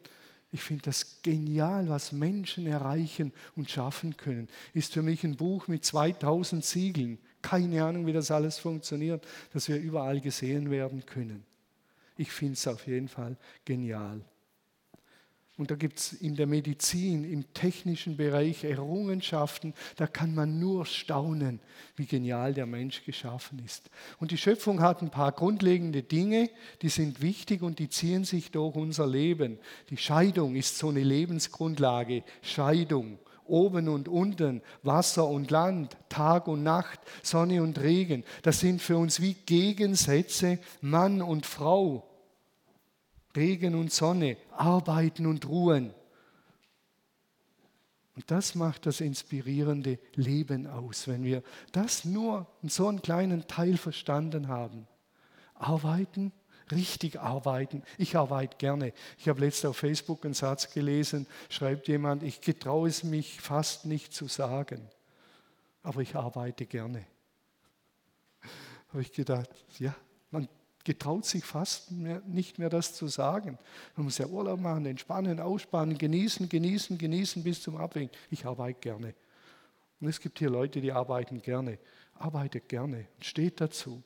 Ich 0.51 0.61
finde 0.61 0.83
das 0.83 1.21
genial, 1.21 1.89
was 1.89 2.11
Menschen 2.11 2.65
erreichen 2.65 3.31
und 3.55 3.69
schaffen 3.69 4.17
können. 4.17 4.47
Ist 4.73 4.93
für 4.93 5.03
mich 5.03 5.23
ein 5.23 5.35
Buch 5.35 5.67
mit 5.67 5.85
2000 5.85 6.65
Siegeln. 6.65 7.19
Keine 7.43 7.83
Ahnung, 7.83 8.07
wie 8.07 8.13
das 8.13 8.31
alles 8.31 8.57
funktioniert, 8.57 9.27
dass 9.53 9.67
wir 9.67 9.77
überall 9.77 10.21
gesehen 10.21 10.71
werden 10.71 11.05
können. 11.05 11.45
Ich 12.17 12.31
finde 12.31 12.53
es 12.53 12.65
auf 12.67 12.87
jeden 12.87 13.09
Fall 13.09 13.37
genial. 13.65 14.21
Und 15.57 15.71
da 15.71 15.75
gibt 15.75 15.99
es 15.99 16.11
in 16.11 16.35
der 16.35 16.47
Medizin, 16.47 17.23
im 17.23 17.53
technischen 17.53 18.17
Bereich 18.17 18.65
Errungenschaften, 18.65 19.73
da 19.95 20.05
kann 20.05 20.35
man 20.35 20.59
nur 20.59 20.85
staunen, 20.85 21.61
wie 21.95 22.05
genial 22.05 22.53
der 22.53 22.65
Mensch 22.65 23.05
geschaffen 23.05 23.61
ist. 23.63 23.89
Und 24.19 24.31
die 24.31 24.37
Schöpfung 24.37 24.81
hat 24.81 25.01
ein 25.01 25.11
paar 25.11 25.31
grundlegende 25.31 26.03
Dinge, 26.03 26.49
die 26.81 26.89
sind 26.89 27.21
wichtig 27.21 27.61
und 27.61 27.79
die 27.79 27.89
ziehen 27.89 28.25
sich 28.25 28.51
durch 28.51 28.75
unser 28.75 29.07
Leben. 29.07 29.57
Die 29.89 29.97
Scheidung 29.97 30.55
ist 30.55 30.77
so 30.77 30.89
eine 30.89 31.03
Lebensgrundlage. 31.03 32.23
Scheidung, 32.41 33.17
oben 33.45 33.87
und 33.87 34.09
unten, 34.09 34.61
Wasser 34.83 35.25
und 35.25 35.51
Land, 35.51 35.95
Tag 36.09 36.49
und 36.49 36.63
Nacht, 36.63 36.99
Sonne 37.23 37.61
und 37.63 37.79
Regen, 37.79 38.25
das 38.41 38.59
sind 38.59 38.81
für 38.81 38.97
uns 38.97 39.21
wie 39.21 39.35
Gegensätze, 39.45 40.59
Mann 40.81 41.21
und 41.21 41.45
Frau. 41.45 42.03
Regen 43.35 43.75
und 43.75 43.91
Sonne, 43.91 44.37
Arbeiten 44.51 45.25
und 45.25 45.47
Ruhen. 45.47 45.93
Und 48.15 48.31
das 48.31 48.55
macht 48.55 48.85
das 48.85 49.01
inspirierende 49.01 49.99
Leben 50.13 50.67
aus, 50.67 51.07
wenn 51.07 51.23
wir 51.23 51.43
das 51.73 52.05
nur 52.05 52.47
in 52.61 52.69
so 52.69 52.87
einen 52.87 53.01
kleinen 53.01 53.47
Teil 53.47 53.75
verstanden 53.75 54.47
haben. 54.47 54.87
Arbeiten, 55.55 56.31
richtig 56.71 57.19
arbeiten. 57.19 57.83
Ich 57.97 58.15
arbeite 58.15 58.57
gerne. 58.57 58.93
Ich 59.17 59.27
habe 59.27 59.41
letztens 59.41 59.71
auf 59.71 59.77
Facebook 59.77 60.23
einen 60.23 60.33
Satz 60.33 60.73
gelesen, 60.73 61.27
schreibt 61.49 61.87
jemand, 61.87 62.23
ich 62.23 62.41
getraue 62.41 62.87
es 62.87 63.03
mich 63.03 63.41
fast 63.41 63.85
nicht 63.85 64.13
zu 64.13 64.27
sagen, 64.27 64.81
aber 65.83 66.01
ich 66.01 66.15
arbeite 66.15 66.65
gerne. 66.65 67.05
Habe 68.89 69.01
ich 69.01 69.11
gedacht, 69.11 69.49
ja, 69.77 69.93
man 70.31 70.47
getraut 70.85 71.25
sich 71.25 71.43
fast 71.43 71.91
mehr, 71.91 72.21
nicht 72.25 72.57
mehr 72.59 72.69
das 72.69 72.93
zu 72.93 73.07
sagen. 73.07 73.57
Man 73.97 74.05
muss 74.05 74.19
ja 74.19 74.27
Urlaub 74.27 74.61
machen, 74.61 74.85
entspannen, 74.85 75.41
ausspannen, 75.41 75.97
genießen, 75.97 76.47
genießen, 76.47 76.97
genießen 76.97 77.43
bis 77.43 77.61
zum 77.61 77.75
Abwinken. 77.75 78.17
Ich 78.31 78.45
arbeite 78.45 78.79
gerne. 78.79 79.15
Und 79.99 80.07
es 80.07 80.21
gibt 80.21 80.39
hier 80.39 80.49
Leute, 80.49 80.79
die 80.79 80.91
arbeiten 80.91 81.41
gerne. 81.41 81.79
Arbeitet 82.13 82.69
gerne 82.69 83.07
und 83.15 83.25
steht 83.25 83.59
dazu. 83.59 84.01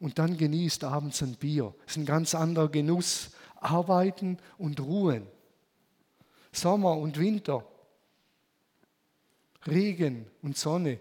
Und 0.00 0.18
dann 0.18 0.36
genießt 0.36 0.84
abends 0.84 1.22
ein 1.22 1.36
Bier. 1.36 1.72
Das 1.84 1.92
ist 1.92 2.02
ein 2.02 2.06
ganz 2.06 2.34
anderer 2.34 2.68
Genuss. 2.68 3.30
Arbeiten 3.54 4.38
und 4.58 4.80
ruhen. 4.80 5.28
Sommer 6.50 6.96
und 6.96 7.18
Winter. 7.18 7.64
Regen 9.66 10.26
und 10.42 10.58
Sonne. 10.58 10.98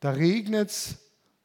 Da 0.00 0.10
regnet 0.10 0.70
es, 0.70 0.98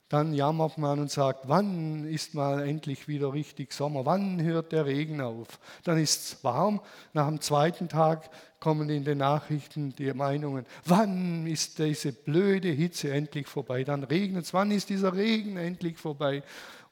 dann 0.09 0.33
jammert 0.33 0.77
man 0.77 0.99
und 0.99 1.09
sagt, 1.09 1.47
wann 1.47 2.07
ist 2.07 2.35
mal 2.35 2.67
endlich 2.67 3.07
wieder 3.07 3.33
richtig 3.33 3.73
Sommer? 3.73 4.05
Wann 4.05 4.41
hört 4.41 4.71
der 4.71 4.85
Regen 4.85 5.19
auf? 5.19 5.59
Dann 5.83 5.97
ist 5.97 6.23
es 6.23 6.43
warm. 6.43 6.79
Nach 7.13 7.27
dem 7.27 7.41
zweiten 7.41 7.89
Tag 7.89 8.29
kommen 8.59 8.89
in 8.89 9.03
den 9.03 9.17
Nachrichten 9.17 9.95
die 9.95 10.13
Meinungen, 10.13 10.65
wann 10.85 11.47
ist 11.47 11.79
diese 11.79 12.11
blöde 12.13 12.69
Hitze 12.69 13.11
endlich 13.11 13.47
vorbei? 13.47 13.83
Dann 13.83 14.03
regnet 14.03 14.45
es, 14.45 14.53
wann 14.53 14.69
ist 14.69 14.89
dieser 14.89 15.15
Regen 15.15 15.57
endlich 15.57 15.97
vorbei? 15.97 16.43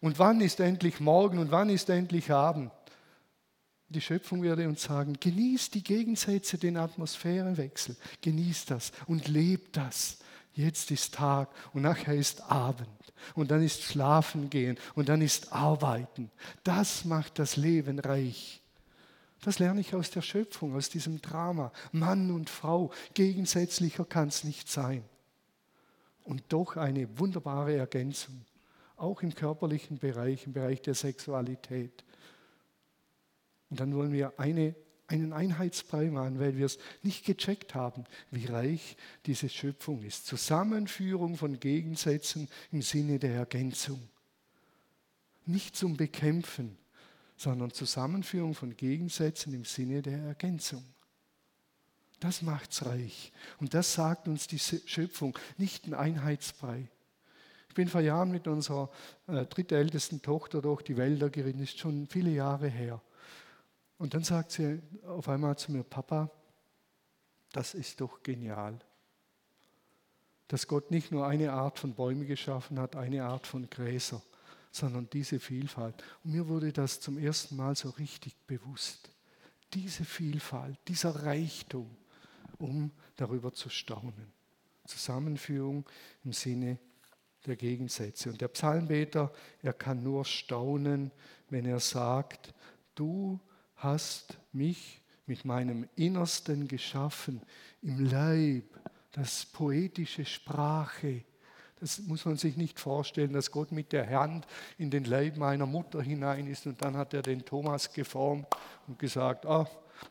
Und 0.01 0.17
wann 0.17 0.41
ist 0.41 0.59
endlich 0.59 0.99
morgen 0.99 1.37
und 1.37 1.51
wann 1.51 1.69
ist 1.69 1.89
endlich 1.89 2.31
Abend? 2.31 2.71
Die 3.89 4.01
Schöpfung 4.01 4.41
würde 4.41 4.67
uns 4.67 4.83
sagen, 4.83 5.13
genießt 5.19 5.75
die 5.75 5.83
Gegensätze, 5.83 6.57
den 6.57 6.77
Atmosphärenwechsel, 6.77 7.95
genießt 8.21 8.71
das 8.71 8.91
und 9.05 9.27
lebt 9.27 9.77
das. 9.77 10.17
Jetzt 10.55 10.91
ist 10.91 11.15
Tag 11.15 11.49
und 11.73 11.81
nachher 11.81 12.13
ist 12.13 12.49
Abend 12.51 12.87
und 13.33 13.49
dann 13.49 13.63
ist 13.63 13.81
Schlafen 13.81 14.49
gehen 14.49 14.77
und 14.93 15.09
dann 15.09 15.21
ist 15.21 15.51
Arbeiten. 15.51 16.29
Das 16.63 17.05
macht 17.05 17.39
das 17.39 17.55
Leben 17.55 17.99
reich. 17.99 18.61
Das 19.43 19.59
lerne 19.59 19.81
ich 19.81 19.93
aus 19.93 20.11
der 20.11 20.21
Schöpfung, 20.21 20.75
aus 20.75 20.89
diesem 20.89 21.21
Drama. 21.21 21.71
Mann 21.91 22.31
und 22.31 22.49
Frau, 22.49 22.91
gegensätzlicher 23.13 24.05
kann 24.05 24.29
es 24.29 24.43
nicht 24.43 24.69
sein. 24.69 25.03
Und 26.23 26.43
doch 26.49 26.77
eine 26.77 27.19
wunderbare 27.19 27.75
Ergänzung, 27.75 28.45
auch 28.95 29.21
im 29.21 29.35
körperlichen 29.35 29.97
Bereich, 29.97 30.45
im 30.45 30.53
Bereich 30.53 30.81
der 30.81 30.93
Sexualität. 30.93 32.05
Und 33.69 33.79
dann 33.79 33.93
wollen 33.95 34.13
wir 34.13 34.33
eine 34.37 34.75
einen 35.13 35.33
Einheitsbrei 35.33 36.09
machen, 36.09 36.39
weil 36.39 36.57
wir 36.57 36.65
es 36.65 36.77
nicht 37.01 37.25
gecheckt 37.25 37.75
haben, 37.75 38.05
wie 38.31 38.45
reich 38.45 38.97
diese 39.25 39.49
Schöpfung 39.49 40.03
ist. 40.03 40.25
Zusammenführung 40.25 41.37
von 41.37 41.59
Gegensätzen 41.59 42.49
im 42.71 42.81
Sinne 42.81 43.19
der 43.19 43.33
Ergänzung. 43.33 44.09
Nicht 45.45 45.75
zum 45.75 45.97
Bekämpfen, 45.97 46.77
sondern 47.37 47.71
Zusammenführung 47.71 48.55
von 48.55 48.75
Gegensätzen 48.75 49.53
im 49.53 49.65
Sinne 49.65 50.01
der 50.01 50.19
Ergänzung. 50.19 50.83
Das 52.19 52.41
macht's 52.41 52.85
reich. 52.85 53.33
Und 53.59 53.73
das 53.73 53.93
sagt 53.93 54.27
uns 54.27 54.47
die 54.47 54.59
Schöpfung, 54.59 55.37
nicht 55.57 55.85
ein 55.85 55.93
Einheitsbrei. 55.93 56.87
Ich 57.67 57.75
bin 57.75 57.89
vor 57.89 58.01
Jahren 58.01 58.31
mit 58.31 58.47
unserer 58.47 58.89
äh, 59.27 59.45
drittältesten 59.45 60.21
Tochter 60.21 60.61
durch 60.61 60.83
die 60.83 60.95
Wälder 60.95 61.29
geritten, 61.29 61.59
ist 61.59 61.79
schon 61.79 62.07
viele 62.07 62.29
Jahre 62.29 62.67
her. 62.69 63.01
Und 64.03 64.13
dann 64.13 64.25
sagt 64.25 64.51
sie 64.51 64.81
auf 65.07 65.29
einmal 65.29 65.57
zu 65.57 65.71
mir, 65.71 65.81
Papa, 65.81 66.29
das 67.53 67.73
ist 67.73 68.01
doch 68.01 68.21
genial, 68.21 68.77
dass 70.49 70.67
Gott 70.67 70.91
nicht 70.91 71.13
nur 71.13 71.25
eine 71.25 71.53
Art 71.53 71.79
von 71.79 71.95
Bäumen 71.95 72.27
geschaffen 72.27 72.79
hat, 72.79 72.97
eine 72.97 73.23
Art 73.23 73.47
von 73.47 73.69
Gräser, 73.69 74.21
sondern 74.71 75.09
diese 75.09 75.39
Vielfalt. 75.39 76.03
Und 76.21 76.33
mir 76.33 76.49
wurde 76.49 76.73
das 76.73 76.99
zum 76.99 77.17
ersten 77.17 77.55
Mal 77.55 77.77
so 77.77 77.91
richtig 77.91 78.35
bewusst. 78.45 79.09
Diese 79.73 80.03
Vielfalt, 80.03 80.77
dieser 80.89 81.23
Reichtum, 81.23 81.89
um 82.59 82.91
darüber 83.15 83.53
zu 83.53 83.69
staunen. 83.69 84.33
Zusammenführung 84.85 85.85
im 86.25 86.33
Sinne 86.33 86.77
der 87.45 87.55
Gegensätze. 87.55 88.31
Und 88.31 88.41
der 88.41 88.49
Psalmbeter, 88.49 89.31
er 89.61 89.71
kann 89.71 90.03
nur 90.03 90.25
staunen, 90.25 91.09
wenn 91.49 91.65
er 91.65 91.79
sagt, 91.79 92.53
du 92.95 93.39
hast 93.83 94.37
mich 94.51 95.01
mit 95.25 95.45
meinem 95.45 95.87
Innersten 95.95 96.67
geschaffen, 96.67 97.41
im 97.81 98.05
Leib, 98.05 98.65
das 99.11 99.45
poetische 99.45 100.25
Sprache. 100.25 101.23
Das 101.79 101.99
muss 101.99 102.25
man 102.25 102.37
sich 102.37 102.57
nicht 102.57 102.79
vorstellen, 102.79 103.33
dass 103.33 103.51
Gott 103.51 103.71
mit 103.71 103.91
der 103.91 104.09
Hand 104.09 104.47
in 104.77 104.89
den 104.89 105.03
Leib 105.03 105.37
meiner 105.37 105.65
Mutter 105.65 106.01
hinein 106.01 106.47
ist 106.47 106.65
und 106.65 106.81
dann 106.81 106.97
hat 106.97 107.13
er 107.13 107.21
den 107.21 107.45
Thomas 107.45 107.91
geformt 107.91 108.47
und 108.87 108.97
gesagt, 108.99 109.45
ah, 109.45 109.69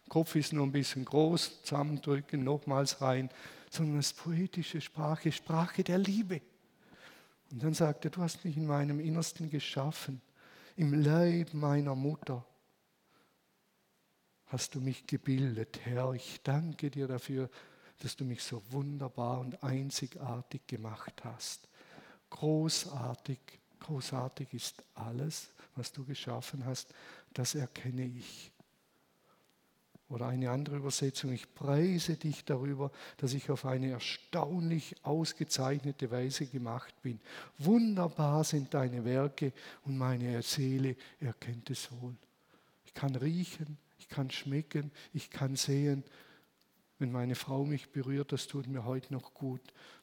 Kopf 0.09 0.37
ist 0.37 0.52
nur 0.52 0.67
ein 0.67 0.73
bisschen 0.73 1.05
groß, 1.05 1.62
zusammendrücken, 1.62 2.45
nochmals 2.45 3.00
rein, 3.00 3.31
sondern 3.71 3.97
das 3.97 4.12
poetische 4.12 4.81
Sprache, 4.81 5.33
Sprache 5.33 5.83
der 5.83 5.99
Liebe. 5.99 6.41
Und 7.50 7.62
dann 7.62 7.75
sagt 7.75 8.05
er, 8.05 8.11
du 8.11 8.23
hast 8.23 8.45
mich 8.45 8.57
in 8.57 8.67
meinem 8.67 9.00
Innersten 9.00 9.50
geschaffen, 9.50 10.21
im 10.76 10.95
Leib 10.95 11.52
meiner 11.52 11.95
Mutter 11.95 12.45
hast 14.52 14.75
du 14.75 14.80
mich 14.80 15.06
gebildet. 15.06 15.80
Herr, 15.85 16.12
ich 16.12 16.42
danke 16.42 16.90
dir 16.90 17.09
dafür, 17.09 17.49
dass 18.00 18.16
du 18.16 18.25
mich 18.25 18.42
so 18.42 18.62
wunderbar 18.71 19.40
und 19.40 19.62
einzigartig 19.64 20.66
gemacht 20.66 21.25
hast. 21.25 21.68
Großartig, 22.28 23.38
großartig 23.80 24.52
ist 24.52 24.82
alles, 24.94 25.49
was 25.75 25.90
du 25.90 26.04
geschaffen 26.04 26.66
hast, 26.66 26.92
das 27.32 27.54
erkenne 27.54 28.04
ich. 28.04 28.52
Oder 30.11 30.26
eine 30.26 30.50
andere 30.50 30.76
Übersetzung, 30.76 31.32
ich 31.32 31.54
preise 31.54 32.16
dich 32.18 32.44
darüber, 32.44 32.90
dass 33.16 33.32
ich 33.32 33.49
auf 33.49 33.64
eine 33.64 33.92
erstaunlich 33.92 34.94
ausgezeichnete 35.02 36.11
Weise 36.11 36.44
gemacht 36.44 36.94
bin. 37.00 37.18
Wunderbar 37.56 38.44
sind 38.44 38.75
deine 38.75 39.06
Werke 39.06 39.54
und 39.85 39.97
meine 39.97 40.42
Seele 40.42 40.97
erkennt 41.21 41.71
es 41.71 41.90
wohl. 41.92 42.14
Ich 42.85 42.92
kann 42.92 43.16
riechen, 43.16 43.78
kann 44.12 44.31
schmecken, 44.31 44.92
ich 45.12 45.31
kann 45.31 45.57
sehen. 45.57 46.04
Wenn 46.99 47.11
meine 47.11 47.35
Frau 47.35 47.64
mich 47.64 47.90
berührt, 47.90 48.31
das 48.31 48.47
tut 48.47 48.69
mir 48.69 48.85
heute 48.85 49.12
noch 49.12 49.35
gut. 49.35 49.61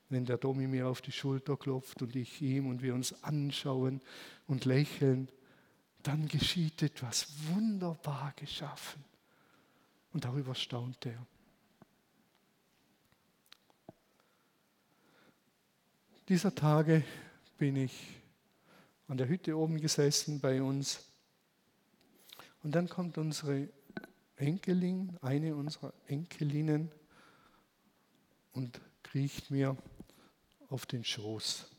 Wenn 0.09 0.25
der 0.25 0.37
Domi 0.37 0.67
mir 0.67 0.87
auf 0.87 1.01
die 1.01 1.11
Schulter 1.11 1.55
klopft 1.55 2.01
und 2.01 2.15
ich 2.15 2.41
ihm 2.41 2.67
und 2.67 2.81
wir 2.81 2.95
uns 2.95 3.23
anschauen 3.23 4.01
und 4.47 4.65
lächeln, 4.65 5.29
dann 6.03 6.27
geschieht 6.27 6.81
etwas 6.81 7.27
wunderbar 7.53 8.33
geschaffen. 8.35 9.05
Und 10.11 10.25
darüber 10.25 10.55
staunt 10.55 11.05
er. 11.05 11.25
Dieser 16.27 16.53
Tage 16.53 17.03
bin 17.57 17.75
ich 17.75 18.19
an 19.07 19.17
der 19.17 19.27
Hütte 19.27 19.57
oben 19.57 19.79
gesessen 19.79 20.39
bei 20.39 20.61
uns. 20.61 21.05
Und 22.63 22.75
dann 22.75 22.89
kommt 22.89 23.17
unsere 23.17 23.69
Enkelin, 24.39 25.17
eine 25.21 25.55
unserer 25.55 25.93
Enkelinnen, 26.07 26.91
und 28.53 28.81
kriecht 29.03 29.51
mir 29.51 29.77
auf 30.69 30.85
den 30.85 31.03
Schoß. 31.03 31.69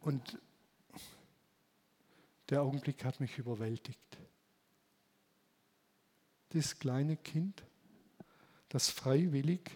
Und 0.00 0.38
der 2.48 2.62
Augenblick 2.62 3.04
hat 3.04 3.20
mich 3.20 3.36
überwältigt. 3.38 4.18
Das 6.50 6.78
kleine 6.78 7.16
Kind, 7.16 7.62
das 8.70 8.88
freiwillig 8.88 9.70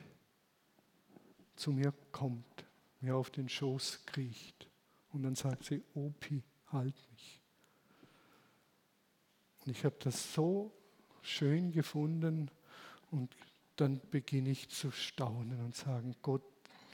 zu 1.57 1.73
mir 1.73 1.92
kommt, 2.11 2.64
mir 3.01 3.16
auf 3.16 3.31
den 3.31 3.49
Schoß 3.49 4.07
kriecht 4.07 4.68
und 5.11 5.23
dann 5.23 5.35
sagt 5.35 5.64
sie, 5.64 5.83
Opi, 5.94 6.42
halt 6.68 6.94
mich. 7.11 7.41
Und 9.64 9.72
ich 9.72 9.85
habe 9.85 9.96
das 10.01 10.35
so 10.35 10.72
schön 11.22 11.72
gefunden 11.72 12.51
und 13.11 13.35
dann 13.77 14.01
beginne 14.11 14.51
ich 14.51 14.68
zu 14.68 14.90
staunen 14.90 15.61
und 15.61 15.75
sagen, 15.75 16.14
Gott, 16.22 16.42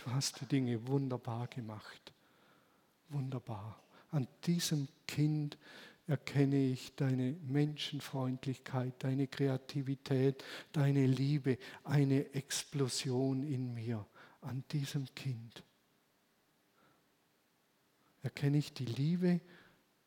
du 0.04 0.10
hast 0.12 0.40
die 0.40 0.46
Dinge 0.46 0.86
wunderbar 0.86 1.46
gemacht. 1.48 2.12
Wunderbar. 3.08 3.82
An 4.10 4.26
diesem 4.44 4.88
Kind 5.06 5.58
erkenne 6.06 6.56
ich 6.56 6.94
deine 6.94 7.32
Menschenfreundlichkeit, 7.46 8.94
deine 8.98 9.26
Kreativität, 9.26 10.42
deine 10.72 11.06
Liebe, 11.06 11.58
eine 11.84 12.32
Explosion 12.34 13.42
in 13.42 13.74
mir. 13.74 14.06
An 14.40 14.64
diesem 14.70 15.06
Kind 15.14 15.62
erkenne 18.22 18.58
ich 18.58 18.72
die 18.72 18.86
Liebe 18.86 19.40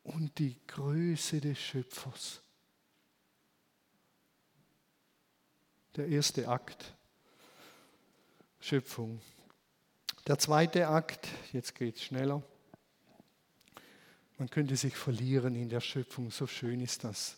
und 0.02 0.38
die 0.38 0.56
Größe 0.66 1.40
des 1.40 1.58
Schöpfers. 1.58 2.41
Der 5.96 6.08
erste 6.08 6.48
Akt, 6.48 6.94
Schöpfung. 8.60 9.20
Der 10.26 10.38
zweite 10.38 10.88
Akt, 10.88 11.28
jetzt 11.52 11.74
geht 11.74 11.96
es 11.96 12.02
schneller, 12.04 12.42
man 14.38 14.50
könnte 14.50 14.74
sich 14.76 14.96
verlieren 14.96 15.54
in 15.54 15.68
der 15.68 15.80
Schöpfung, 15.80 16.30
so 16.30 16.46
schön 16.46 16.80
ist 16.80 17.04
das. 17.04 17.36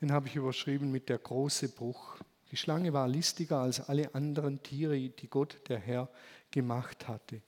Den 0.00 0.12
habe 0.12 0.28
ich 0.28 0.36
überschrieben 0.36 0.90
mit 0.90 1.08
der 1.08 1.18
große 1.18 1.68
Bruch. 1.68 2.16
Die 2.50 2.56
Schlange 2.56 2.92
war 2.92 3.06
listiger 3.08 3.58
als 3.58 3.80
alle 3.88 4.14
anderen 4.14 4.62
Tiere, 4.62 4.98
die 4.98 5.28
Gott, 5.28 5.60
der 5.68 5.78
Herr, 5.78 6.08
gemacht 6.50 7.08
hatte. 7.08 7.42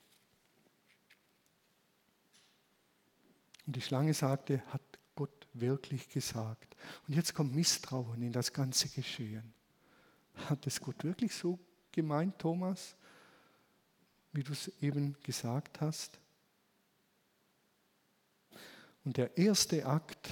Und 3.66 3.76
die 3.76 3.80
Schlange 3.80 4.12
sagte, 4.12 4.60
hat 4.72 4.82
Gott 5.14 5.46
wirklich 5.54 6.08
gesagt. 6.08 6.76
Und 7.08 7.14
jetzt 7.14 7.32
kommt 7.32 7.54
Misstrauen 7.54 8.20
in 8.22 8.32
das 8.32 8.52
ganze 8.52 8.88
Geschehen. 8.88 9.54
Hat 10.34 10.66
es 10.66 10.80
Gott 10.80 11.04
wirklich 11.04 11.34
so 11.34 11.58
gemeint, 11.90 12.38
Thomas, 12.38 12.96
wie 14.32 14.42
du 14.42 14.52
es 14.52 14.68
eben 14.80 15.16
gesagt 15.22 15.80
hast? 15.80 16.18
Und 19.04 19.16
der 19.16 19.36
erste 19.36 19.84
Akt, 19.86 20.30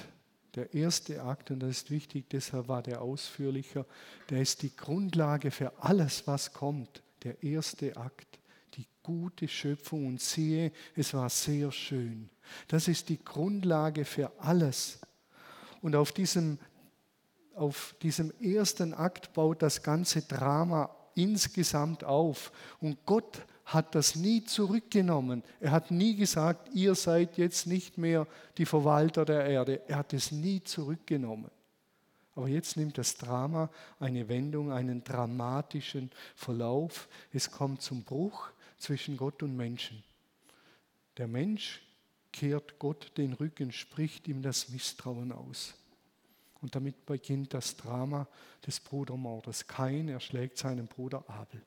der 0.54 0.74
erste 0.74 1.22
Akt, 1.22 1.50
und 1.50 1.60
das 1.60 1.70
ist 1.70 1.90
wichtig, 1.90 2.28
deshalb 2.30 2.68
war 2.68 2.82
der 2.82 3.02
ausführlicher, 3.02 3.86
der 4.30 4.40
ist 4.40 4.62
die 4.62 4.74
Grundlage 4.74 5.50
für 5.50 5.72
alles, 5.82 6.26
was 6.26 6.52
kommt. 6.52 7.02
Der 7.22 7.42
erste 7.42 7.96
Akt, 7.96 8.38
die 8.74 8.86
gute 9.02 9.48
Schöpfung 9.48 10.06
und 10.06 10.20
siehe, 10.20 10.72
es 10.96 11.14
war 11.14 11.28
sehr 11.28 11.70
schön. 11.72 12.30
Das 12.68 12.88
ist 12.88 13.08
die 13.08 13.22
Grundlage 13.22 14.04
für 14.04 14.32
alles. 14.38 15.00
Und 15.82 15.96
auf 15.96 16.12
diesem, 16.12 16.58
auf 17.54 17.94
diesem 18.02 18.32
ersten 18.40 18.94
Akt 18.94 19.32
baut 19.32 19.62
das 19.62 19.82
ganze 19.82 20.22
Drama 20.22 20.94
insgesamt 21.14 22.04
auf. 22.04 22.52
Und 22.80 23.04
Gott 23.06 23.44
hat 23.64 23.94
das 23.94 24.16
nie 24.16 24.44
zurückgenommen. 24.44 25.42
Er 25.60 25.70
hat 25.70 25.90
nie 25.90 26.16
gesagt, 26.16 26.74
ihr 26.74 26.94
seid 26.94 27.38
jetzt 27.38 27.66
nicht 27.66 27.98
mehr 27.98 28.26
die 28.58 28.66
Verwalter 28.66 29.24
der 29.24 29.44
Erde. 29.46 29.82
Er 29.88 29.98
hat 29.98 30.12
es 30.12 30.32
nie 30.32 30.62
zurückgenommen. 30.62 31.50
Aber 32.34 32.48
jetzt 32.48 32.76
nimmt 32.76 32.96
das 32.98 33.16
Drama 33.16 33.70
eine 33.98 34.28
Wendung, 34.28 34.72
einen 34.72 35.04
dramatischen 35.04 36.10
Verlauf. 36.34 37.08
Es 37.32 37.50
kommt 37.50 37.82
zum 37.82 38.02
Bruch 38.02 38.50
zwischen 38.78 39.16
Gott 39.16 39.42
und 39.42 39.56
Menschen. 39.56 40.02
Der 41.16 41.28
Mensch 41.28 41.82
kehrt 42.32 42.78
Gott 42.78 43.12
den 43.16 43.34
Rücken, 43.34 43.72
spricht 43.72 44.26
ihm 44.26 44.42
das 44.42 44.68
Misstrauen 44.68 45.32
aus. 45.32 45.74
Und 46.60 46.74
damit 46.74 47.06
beginnt 47.06 47.54
das 47.54 47.76
Drama 47.76 48.28
des 48.66 48.80
Brudermordes. 48.80 49.66
Kain 49.66 50.08
erschlägt 50.08 50.58
seinen 50.58 50.86
Bruder 50.86 51.24
Abel. 51.28 51.62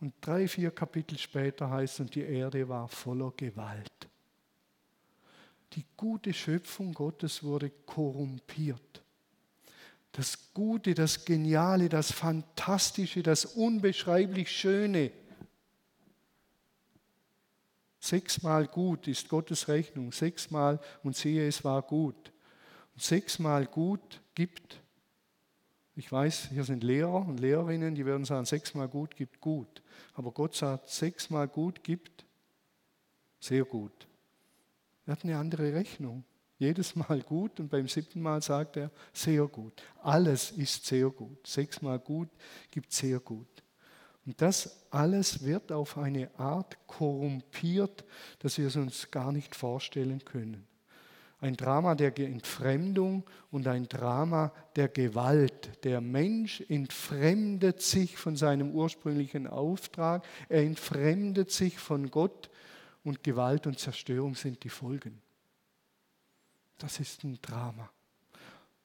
Und 0.00 0.14
drei, 0.20 0.48
vier 0.48 0.70
Kapitel 0.70 1.18
später 1.18 1.68
heißt 1.68 1.94
es, 1.94 2.00
und 2.00 2.14
die 2.14 2.22
Erde 2.22 2.68
war 2.68 2.88
voller 2.88 3.32
Gewalt. 3.36 4.08
Die 5.74 5.84
gute 5.96 6.32
Schöpfung 6.32 6.94
Gottes 6.94 7.42
wurde 7.42 7.70
korrumpiert. 7.70 9.02
Das 10.12 10.52
Gute, 10.52 10.94
das 10.94 11.24
Geniale, 11.24 11.88
das 11.88 12.10
Fantastische, 12.10 13.22
das 13.22 13.44
unbeschreiblich 13.44 14.50
Schöne. 14.50 15.12
Sechsmal 18.00 18.66
gut 18.66 19.06
ist 19.06 19.28
Gottes 19.28 19.68
Rechnung. 19.68 20.10
Sechsmal 20.10 20.80
und 21.04 21.14
siehe, 21.14 21.46
es 21.46 21.62
war 21.62 21.82
gut. 21.82 22.32
Sechsmal 23.00 23.66
gut 23.66 24.20
gibt, 24.34 24.80
ich 25.96 26.10
weiß, 26.10 26.48
hier 26.50 26.64
sind 26.64 26.82
Lehrer 26.82 27.26
und 27.26 27.40
Lehrerinnen, 27.40 27.94
die 27.94 28.06
werden 28.06 28.24
sagen, 28.24 28.46
sechsmal 28.46 28.88
gut 28.88 29.16
gibt 29.16 29.40
gut. 29.40 29.82
Aber 30.14 30.30
Gott 30.32 30.54
sagt, 30.54 30.88
sechsmal 30.88 31.48
gut 31.48 31.82
gibt 31.82 32.24
sehr 33.38 33.64
gut. 33.64 34.06
Er 35.06 35.12
hat 35.12 35.24
eine 35.24 35.36
andere 35.36 35.74
Rechnung. 35.74 36.24
Jedes 36.58 36.94
Mal 36.94 37.22
gut 37.22 37.58
und 37.58 37.70
beim 37.70 37.88
siebten 37.88 38.20
Mal 38.20 38.42
sagt 38.42 38.76
er 38.76 38.90
sehr 39.12 39.46
gut. 39.46 39.82
Alles 40.02 40.50
ist 40.50 40.84
sehr 40.84 41.08
gut. 41.08 41.46
Sechsmal 41.46 41.98
gut 41.98 42.28
gibt 42.70 42.92
sehr 42.92 43.18
gut. 43.18 43.62
Und 44.26 44.40
das 44.42 44.86
alles 44.90 45.42
wird 45.42 45.72
auf 45.72 45.96
eine 45.96 46.30
Art 46.38 46.76
korrumpiert, 46.86 48.04
dass 48.40 48.58
wir 48.58 48.66
es 48.66 48.76
uns 48.76 49.10
gar 49.10 49.32
nicht 49.32 49.56
vorstellen 49.56 50.24
können. 50.24 50.66
Ein 51.40 51.56
Drama 51.56 51.94
der 51.94 52.18
Entfremdung 52.18 53.24
und 53.50 53.66
ein 53.66 53.88
Drama 53.88 54.52
der 54.76 54.88
Gewalt. 54.88 55.84
Der 55.84 56.00
Mensch 56.00 56.62
entfremdet 56.68 57.80
sich 57.80 58.18
von 58.18 58.36
seinem 58.36 58.72
ursprünglichen 58.72 59.46
Auftrag, 59.46 60.24
er 60.48 60.62
entfremdet 60.62 61.50
sich 61.50 61.78
von 61.78 62.10
Gott 62.10 62.50
und 63.04 63.24
Gewalt 63.24 63.66
und 63.66 63.78
Zerstörung 63.78 64.34
sind 64.34 64.62
die 64.64 64.68
Folgen. 64.68 65.22
Das 66.76 67.00
ist 67.00 67.24
ein 67.24 67.38
Drama. 67.40 67.90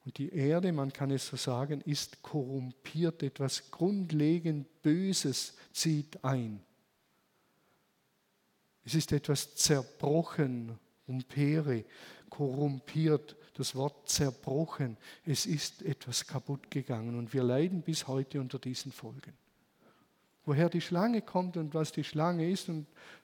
Und 0.06 0.18
die 0.20 0.32
Erde, 0.34 0.72
man 0.72 0.94
kann 0.94 1.12
es 1.12 1.28
so 1.28 1.36
sagen, 1.36 1.82
ist 1.82 2.22
korrumpiert. 2.22 3.24
Etwas 3.24 3.72
grundlegend 3.72 4.82
Böses 4.84 5.56
zieht 5.74 6.24
ein. 6.24 6.62
Es 8.84 8.94
ist 8.94 9.12
etwas 9.12 9.56
zerbrochen, 9.56 10.78
umpere, 11.08 11.84
korrumpiert. 12.36 13.36
Das 13.54 13.76
Wort 13.76 14.10
zerbrochen. 14.10 14.98
Es 15.26 15.46
ist 15.46 15.82
etwas 15.82 16.28
kaputt 16.28 16.70
gegangen 16.70 17.18
und 17.18 17.34
wir 17.34 17.44
leiden 17.44 17.82
bis 17.82 18.08
heute 18.08 18.42
unter 18.42 18.60
diesen 18.60 18.92
Folgen. 18.92 19.34
Woher 20.46 20.70
die 20.70 20.82
Schlange 20.82 21.22
kommt 21.22 21.56
und 21.56 21.74
was 21.74 21.94
die 21.94 22.04
Schlange 22.04 22.50
ist, 22.50 22.70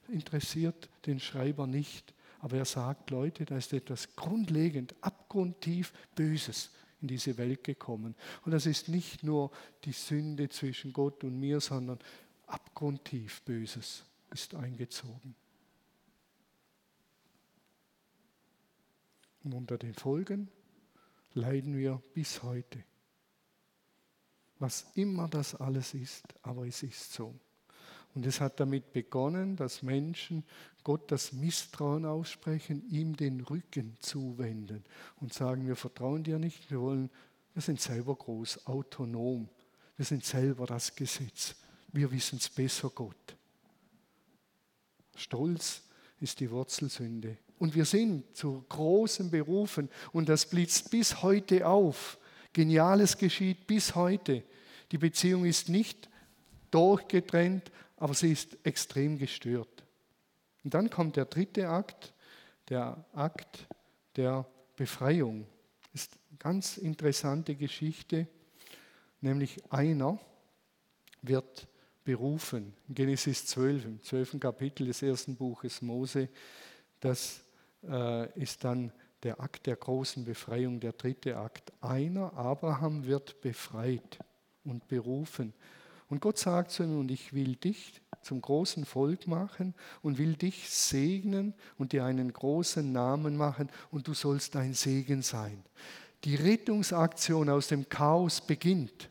interessiert 0.07 0.89
den 1.05 1.19
Schreiber 1.19 1.67
nicht. 1.67 2.13
Aber 2.39 2.57
er 2.57 2.65
sagt, 2.65 3.09
Leute, 3.09 3.45
da 3.45 3.57
ist 3.57 3.73
etwas 3.73 4.15
grundlegend, 4.15 4.95
abgrundtief 5.01 5.93
Böses 6.15 6.71
in 7.01 7.09
diese 7.09 7.37
Welt 7.37 7.63
gekommen. 7.63 8.15
Und 8.45 8.51
das 8.51 8.65
ist 8.65 8.87
nicht 8.87 9.23
nur 9.23 9.51
die 9.83 9.91
Sünde 9.91 10.47
zwischen 10.47 10.93
Gott 10.93 11.23
und 11.23 11.39
mir, 11.39 11.59
sondern 11.59 11.99
abgrundtief 12.47 13.41
Böses 13.41 14.03
ist 14.31 14.55
eingezogen. 14.55 15.35
Und 19.43 19.53
unter 19.53 19.77
den 19.77 19.93
Folgen 19.93 20.49
leiden 21.33 21.77
wir 21.77 22.01
bis 22.13 22.43
heute. 22.43 22.83
Was 24.59 24.85
immer 24.95 25.27
das 25.27 25.55
alles 25.55 25.93
ist, 25.93 26.23
aber 26.43 26.67
es 26.67 26.83
ist 26.83 27.13
so. 27.13 27.33
Und 28.13 28.25
es 28.25 28.41
hat 28.41 28.59
damit 28.59 28.91
begonnen, 28.91 29.55
dass 29.55 29.81
Menschen 29.81 30.43
Gott 30.83 31.11
das 31.11 31.31
Misstrauen 31.31 32.05
aussprechen, 32.05 32.87
ihm 32.89 33.15
den 33.15 33.41
Rücken 33.41 33.97
zuwenden 34.01 34.83
und 35.19 35.33
sagen, 35.33 35.65
wir 35.65 35.75
vertrauen 35.75 36.23
dir 36.23 36.37
nicht, 36.37 36.69
wir 36.69 36.81
wollen, 36.81 37.09
wir 37.53 37.61
sind 37.61 37.79
selber 37.79 38.15
groß, 38.15 38.67
autonom, 38.67 39.47
wir 39.95 40.05
sind 40.05 40.25
selber 40.25 40.65
das 40.65 40.95
Gesetz, 40.95 41.55
wir 41.93 42.11
wissen 42.11 42.37
es 42.37 42.49
besser, 42.49 42.89
Gott. 42.89 43.35
Stolz 45.15 45.83
ist 46.19 46.39
die 46.39 46.49
Wurzelsünde. 46.51 47.37
Und 47.61 47.75
wir 47.75 47.85
sind 47.85 48.35
zu 48.35 48.65
großen 48.69 49.29
Berufen 49.29 49.87
und 50.13 50.29
das 50.29 50.47
blitzt 50.47 50.89
bis 50.89 51.21
heute 51.21 51.67
auf. 51.67 52.17
Geniales 52.53 53.19
geschieht 53.19 53.67
bis 53.67 53.93
heute. 53.93 54.41
Die 54.91 54.97
Beziehung 54.97 55.45
ist 55.45 55.69
nicht 55.69 56.09
durchgetrennt, 56.71 57.71
aber 57.97 58.15
sie 58.15 58.31
ist 58.31 58.57
extrem 58.63 59.19
gestört. 59.19 59.83
Und 60.63 60.73
dann 60.73 60.89
kommt 60.89 61.17
der 61.17 61.25
dritte 61.25 61.69
Akt, 61.69 62.15
der 62.67 63.05
Akt 63.13 63.67
der 64.15 64.43
Befreiung. 64.75 65.45
Das 65.93 66.01
ist 66.01 66.17
eine 66.29 66.39
ganz 66.39 66.77
interessante 66.77 67.53
Geschichte, 67.53 68.25
nämlich 69.21 69.61
einer 69.71 70.17
wird 71.21 71.67
berufen. 72.03 72.73
In 72.87 72.95
Genesis 72.95 73.45
12, 73.45 73.85
im 73.85 74.01
12. 74.01 74.39
Kapitel 74.39 74.87
des 74.87 75.03
ersten 75.03 75.35
Buches 75.35 75.83
Mose, 75.83 76.27
das 76.99 77.41
äh, 77.87 78.39
ist 78.39 78.63
dann 78.63 78.91
der 79.23 79.39
Akt 79.39 79.67
der 79.67 79.75
großen 79.75 80.25
Befreiung, 80.25 80.79
der 80.79 80.93
dritte 80.93 81.37
Akt. 81.37 81.71
Einer, 81.81 82.33
Abraham, 82.33 83.05
wird 83.05 83.41
befreit 83.41 84.19
und 84.63 84.87
berufen. 84.87 85.53
Und 86.09 86.19
Gott 86.19 86.37
sagt 86.37 86.71
zu 86.71 86.83
ihm, 86.83 86.99
und 86.99 87.11
ich 87.11 87.33
will 87.33 87.55
dich 87.55 88.01
zum 88.21 88.41
großen 88.41 88.85
Volk 88.85 89.27
machen 89.27 89.73
und 90.01 90.17
will 90.17 90.35
dich 90.35 90.69
segnen 90.69 91.53
und 91.77 91.93
dir 91.93 92.05
einen 92.05 92.33
großen 92.33 92.91
Namen 92.91 93.37
machen 93.37 93.69
und 93.91 94.07
du 94.07 94.13
sollst 94.13 94.55
ein 94.55 94.73
Segen 94.73 95.21
sein. 95.21 95.63
Die 96.23 96.35
Rettungsaktion 96.35 97.49
aus 97.49 97.67
dem 97.67 97.87
Chaos 97.89 98.41
beginnt 98.41 99.09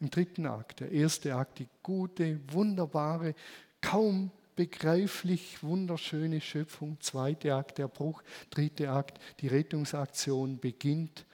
im 0.00 0.10
dritten 0.10 0.46
Akt. 0.46 0.80
Der 0.80 0.92
erste 0.92 1.34
Akt, 1.34 1.58
die 1.58 1.68
gute, 1.82 2.40
wunderbare, 2.52 3.34
kaum 3.80 4.30
begreiflich 4.56 5.62
wunderschöne 5.62 6.40
Schöpfung. 6.40 6.98
Zweiter 7.00 7.56
Akt, 7.56 7.78
der 7.78 7.88
Bruch. 7.88 8.22
Dritter 8.50 8.92
Akt, 8.92 9.20
die 9.40 9.48
Rettungsaktion 9.48 10.58
beginnt 10.58 11.26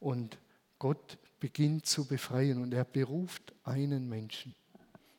und 0.00 0.38
Gott 0.78 1.18
beginnt 1.40 1.86
zu 1.86 2.06
befreien 2.06 2.60
und 2.60 2.74
er 2.74 2.84
beruft 2.84 3.54
einen 3.64 4.08
Menschen. 4.08 4.54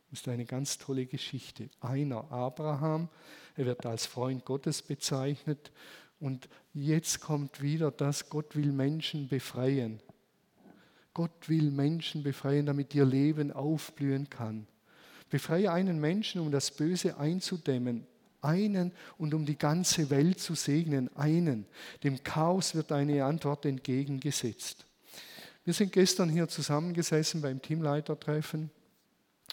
Das 0.10 0.22
ist 0.22 0.28
eine 0.28 0.46
ganz 0.46 0.78
tolle 0.78 1.06
Geschichte. 1.06 1.70
Einer, 1.80 2.32
Abraham, 2.32 3.10
er 3.56 3.66
wird 3.66 3.86
als 3.86 4.06
Freund 4.06 4.46
Gottes 4.46 4.82
bezeichnet 4.82 5.72
und 6.20 6.50
jetzt 6.74 7.22
kommt 7.22 7.62
wieder 7.62 7.92
das, 7.92 8.30
Gott 8.30 8.56
will 8.56 8.72
Menschen 8.72 9.28
befreien. 9.28 10.02
Gott 11.14 11.50
will 11.50 11.72
Menschen 11.72 12.24
befreien, 12.24 12.68
damit 12.68 12.94
ihr 12.94 13.06
Leben 13.06 13.52
aufblühen 13.52 14.30
kann. 14.30 14.68
Befreie 15.30 15.72
einen 15.72 16.00
Menschen, 16.00 16.42
um 16.42 16.52
das 16.52 16.72
Böse 16.72 17.18
einzudämmen, 17.18 18.08
einen 18.42 18.92
und 19.18 19.34
um 19.34 19.46
die 19.46 19.58
ganze 19.58 20.10
Welt 20.10 20.40
zu 20.40 20.56
segnen, 20.56 21.16
einen. 21.16 21.66
Dem 22.04 22.24
Chaos 22.24 22.76
wird 22.76 22.92
eine 22.92 23.26
Antwort 23.26 23.66
entgegengesetzt. 23.66 24.86
Wir 25.66 25.74
sind 25.74 25.92
gestern 25.92 26.30
hier 26.30 26.48
zusammengesessen 26.48 27.42
beim 27.42 27.62
Teamleitertreffen 27.62 28.70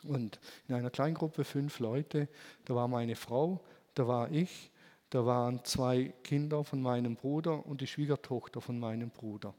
und 0.04 0.38
in 0.68 0.74
einer 0.76 0.90
Kleingruppe 0.90 1.44
fünf 1.44 1.80
Leute. 1.80 2.28
Da 2.66 2.74
war 2.74 2.86
meine 2.86 3.16
Frau, 3.16 3.60
da 3.94 4.06
war 4.06 4.30
ich, 4.30 4.70
da 5.10 5.26
waren 5.26 5.64
zwei 5.64 6.12
Kinder 6.22 6.62
von 6.62 6.80
meinem 6.80 7.16
Bruder 7.16 7.66
und 7.66 7.80
die 7.80 7.86
Schwiegertochter 7.86 8.60
von 8.60 8.78
meinem 8.78 9.10
Bruder. 9.10 9.54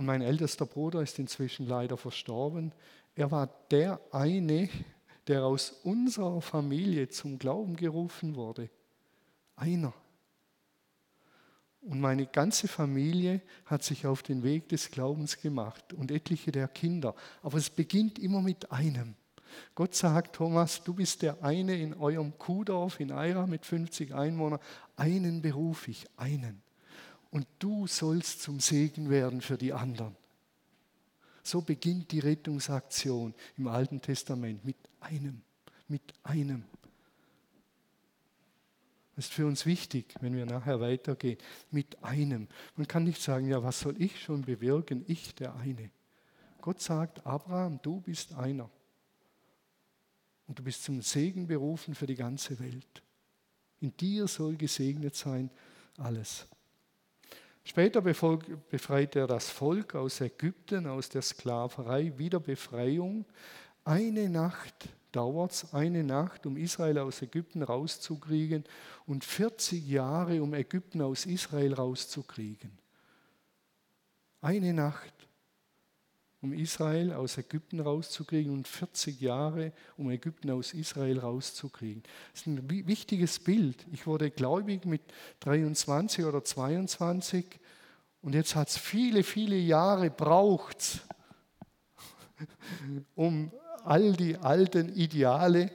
Und 0.00 0.06
mein 0.06 0.22
ältester 0.22 0.64
Bruder 0.64 1.02
ist 1.02 1.18
inzwischen 1.18 1.66
leider 1.66 1.98
verstorben. 1.98 2.72
Er 3.14 3.30
war 3.30 3.50
der 3.70 4.00
eine, 4.12 4.70
der 5.26 5.44
aus 5.44 5.72
unserer 5.84 6.40
Familie 6.40 7.10
zum 7.10 7.38
Glauben 7.38 7.76
gerufen 7.76 8.34
wurde. 8.34 8.70
Einer. 9.56 9.92
Und 11.82 12.00
meine 12.00 12.24
ganze 12.24 12.66
Familie 12.66 13.42
hat 13.66 13.82
sich 13.82 14.06
auf 14.06 14.22
den 14.22 14.42
Weg 14.42 14.70
des 14.70 14.90
Glaubens 14.90 15.36
gemacht 15.36 15.92
und 15.92 16.10
etliche 16.10 16.50
der 16.50 16.68
Kinder. 16.68 17.14
Aber 17.42 17.58
es 17.58 17.68
beginnt 17.68 18.18
immer 18.18 18.40
mit 18.40 18.72
einem. 18.72 19.16
Gott 19.74 19.94
sagt, 19.94 20.36
Thomas, 20.36 20.82
du 20.82 20.94
bist 20.94 21.20
der 21.20 21.44
eine 21.44 21.76
in 21.76 21.92
eurem 21.92 22.38
Kuhdorf 22.38 23.00
in 23.00 23.12
Eira 23.12 23.46
mit 23.46 23.66
50 23.66 24.14
Einwohnern. 24.14 24.60
Einen 24.96 25.42
berufe 25.42 25.90
ich, 25.90 26.06
einen. 26.16 26.62
Und 27.30 27.46
du 27.58 27.86
sollst 27.86 28.42
zum 28.42 28.60
Segen 28.60 29.08
werden 29.08 29.40
für 29.40 29.56
die 29.56 29.72
anderen. 29.72 30.16
So 31.42 31.62
beginnt 31.62 32.12
die 32.12 32.18
Rettungsaktion 32.18 33.34
im 33.56 33.68
Alten 33.68 34.00
Testament 34.02 34.64
mit 34.64 34.76
einem, 35.00 35.42
mit 35.88 36.02
einem. 36.22 36.64
Das 39.16 39.26
ist 39.26 39.34
für 39.34 39.46
uns 39.46 39.66
wichtig, 39.66 40.14
wenn 40.20 40.34
wir 40.34 40.46
nachher 40.46 40.80
weitergehen, 40.80 41.38
mit 41.70 42.02
einem. 42.02 42.48
Man 42.76 42.88
kann 42.88 43.04
nicht 43.04 43.20
sagen, 43.20 43.48
ja, 43.48 43.62
was 43.62 43.80
soll 43.80 44.00
ich 44.00 44.20
schon 44.20 44.42
bewirken? 44.42 45.04
Ich, 45.08 45.34
der 45.34 45.54
eine. 45.56 45.90
Gott 46.60 46.80
sagt, 46.80 47.26
Abraham, 47.26 47.80
du 47.82 48.00
bist 48.00 48.34
einer. 48.34 48.70
Und 50.46 50.58
du 50.58 50.62
bist 50.62 50.84
zum 50.84 51.00
Segen 51.00 51.46
berufen 51.46 51.94
für 51.94 52.06
die 52.06 52.14
ganze 52.14 52.58
Welt. 52.60 53.02
In 53.80 53.96
dir 53.96 54.26
soll 54.26 54.56
gesegnet 54.56 55.14
sein 55.14 55.50
alles. 55.96 56.46
Später 57.70 58.00
befreit 58.00 59.14
er 59.14 59.28
das 59.28 59.48
Volk 59.48 59.94
aus 59.94 60.20
Ägypten, 60.20 60.88
aus 60.88 61.08
der 61.08 61.22
Sklaverei, 61.22 62.12
wieder 62.18 62.40
Befreiung. 62.40 63.24
Eine 63.84 64.28
Nacht 64.28 64.88
dauert 65.12 65.52
es 65.52 65.72
eine 65.72 66.02
Nacht, 66.02 66.46
um 66.46 66.56
Israel 66.56 66.98
aus 66.98 67.22
Ägypten 67.22 67.62
rauszukriegen 67.62 68.64
und 69.06 69.22
40 69.22 69.86
Jahre, 69.86 70.42
um 70.42 70.52
Ägypten 70.52 71.00
aus 71.00 71.26
Israel 71.26 71.74
rauszukriegen. 71.74 72.76
Eine 74.40 74.74
Nacht. 74.74 75.14
Um 76.42 76.52
Israel 76.52 77.12
aus 77.12 77.36
Ägypten 77.36 77.80
rauszukriegen 77.80 78.52
und 78.52 78.66
40 78.66 79.20
Jahre, 79.20 79.72
um 79.96 80.10
Ägypten 80.10 80.50
aus 80.50 80.72
Israel 80.72 81.18
rauszukriegen. 81.18 82.02
Das 82.32 82.42
ist 82.42 82.46
ein 82.46 82.86
wichtiges 82.86 83.38
Bild. 83.38 83.86
Ich 83.92 84.06
wurde 84.06 84.30
gläubig 84.30 84.86
mit 84.86 85.02
23 85.40 86.24
oder 86.24 86.42
22 86.42 87.44
und 88.22 88.34
jetzt 88.34 88.54
hat 88.54 88.68
es 88.68 88.78
viele, 88.78 89.22
viele 89.22 89.56
Jahre 89.56 90.10
braucht, 90.10 91.00
um 93.14 93.50
all 93.84 94.12
die 94.12 94.36
alten 94.36 94.94
Ideale 94.94 95.70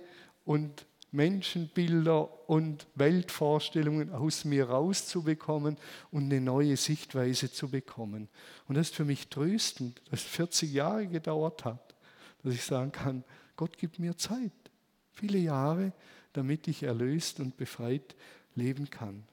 und 0.46 0.86
Menschenbilder 1.16 2.50
und 2.50 2.86
Weltvorstellungen 2.96 4.12
aus 4.12 4.46
mir 4.46 4.70
rauszubekommen 4.70 5.78
und 6.12 6.26
eine 6.26 6.42
neue 6.42 6.78
Sichtweise 6.78 7.52
zu 7.52 7.70
bekommen. 7.70 8.28
Und 8.68 8.76
das 8.76 8.90
ist 8.90 8.96
für 8.96 9.06
mich 9.06 9.30
tröstend, 9.30 10.02
dass 10.12 10.22
es 10.22 10.28
40 10.28 10.74
Jahre 10.74 11.08
gedauert 11.08 11.66
hat, 11.66 11.96
dass 12.44 12.54
ich 12.54 12.64
sagen 12.64 12.92
kann, 12.92 13.24
Gott 13.56 13.78
gibt 13.78 14.00
mir 14.00 14.18
Zeit, 14.18 14.52
viele 15.12 15.38
Jahre, 15.38 15.94
damit 16.34 16.68
ich 16.68 16.84
erlöst 16.84 17.40
und 17.40 17.56
befreit 17.58 18.16
leben 18.56 18.90
kann. 18.90 19.24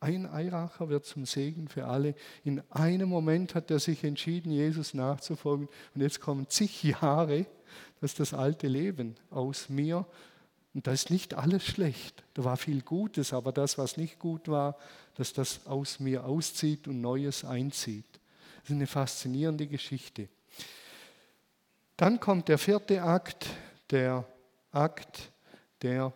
Ein 0.00 0.26
Eiracher 0.26 0.88
wird 0.88 1.06
zum 1.06 1.26
Segen 1.26 1.68
für 1.68 1.86
alle. 1.86 2.14
In 2.44 2.62
einem 2.70 3.08
Moment 3.08 3.54
hat 3.56 3.70
er 3.70 3.80
sich 3.80 4.04
entschieden, 4.04 4.52
Jesus 4.52 4.94
nachzufolgen. 4.94 5.68
Und 5.94 6.00
jetzt 6.00 6.20
kommen 6.20 6.48
zig 6.48 6.84
Jahre, 6.84 7.46
dass 8.00 8.14
das 8.14 8.32
alte 8.32 8.68
Leben 8.68 9.16
aus 9.30 9.68
mir 9.68 10.06
und 10.78 10.86
da 10.86 10.92
ist 10.92 11.10
nicht 11.10 11.34
alles 11.34 11.64
schlecht. 11.64 12.22
Da 12.34 12.44
war 12.44 12.56
viel 12.56 12.82
Gutes, 12.82 13.32
aber 13.32 13.50
das, 13.50 13.78
was 13.78 13.96
nicht 13.96 14.20
gut 14.20 14.46
war, 14.46 14.78
dass 15.16 15.32
das 15.32 15.66
aus 15.66 15.98
mir 15.98 16.24
auszieht 16.24 16.86
und 16.86 17.00
Neues 17.00 17.44
einzieht. 17.44 18.06
Das 18.60 18.70
ist 18.70 18.76
eine 18.76 18.86
faszinierende 18.86 19.66
Geschichte. 19.66 20.28
Dann 21.96 22.20
kommt 22.20 22.46
der 22.46 22.58
vierte 22.58 23.02
Akt, 23.02 23.48
der 23.90 24.24
Akt 24.70 25.32
der 25.82 26.12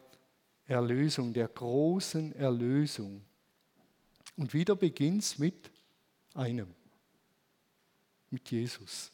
Erlösung, 0.66 1.32
der 1.32 1.48
großen 1.48 2.32
Erlösung. 2.36 3.20
Und 4.36 4.54
wieder 4.54 4.76
beginnt 4.76 5.24
es 5.24 5.38
mit 5.38 5.72
einem, 6.34 6.72
mit 8.30 8.48
Jesus. 8.48 9.10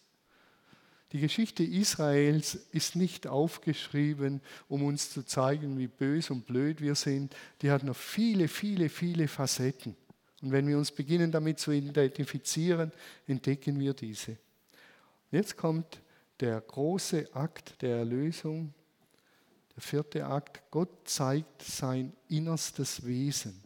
Die 1.12 1.21
Geschichte 1.21 1.62
Israels 1.62 2.55
ist 2.73 2.94
nicht 2.94 3.27
aufgeschrieben, 3.27 4.42
um 4.68 4.83
uns 4.83 5.11
zu 5.11 5.23
zeigen, 5.23 5.79
wie 5.79 5.87
bös 5.87 6.31
und 6.31 6.47
blöd 6.47 6.83
wir 6.83 6.94
sind. 6.94 7.35
Die 7.62 7.71
hat 7.71 7.83
noch 7.83 7.97
viele, 7.97 8.47
viele, 8.47 8.90
viele 8.90 9.27
Facetten. 9.27 9.97
Und 10.42 10.53
wenn 10.53 10.68
wir 10.68 10.77
uns 10.77 10.92
beginnen 10.92 11.33
damit 11.33 11.59
zu 11.59 11.73
identifizieren, 11.73 12.92
entdecken 13.27 13.79
wir 13.81 13.94
diese. 13.94 14.37
Jetzt 15.31 15.57
kommt 15.57 16.01
der 16.40 16.61
große 16.61 17.35
Akt 17.35 17.81
der 17.83 17.99
Erlösung, 17.99 18.73
der 19.75 19.83
vierte 19.83 20.27
Akt. 20.27 20.62
Gott 20.71 21.09
zeigt 21.09 21.62
sein 21.62 22.12
innerstes 22.29 23.05
Wesen. 23.05 23.62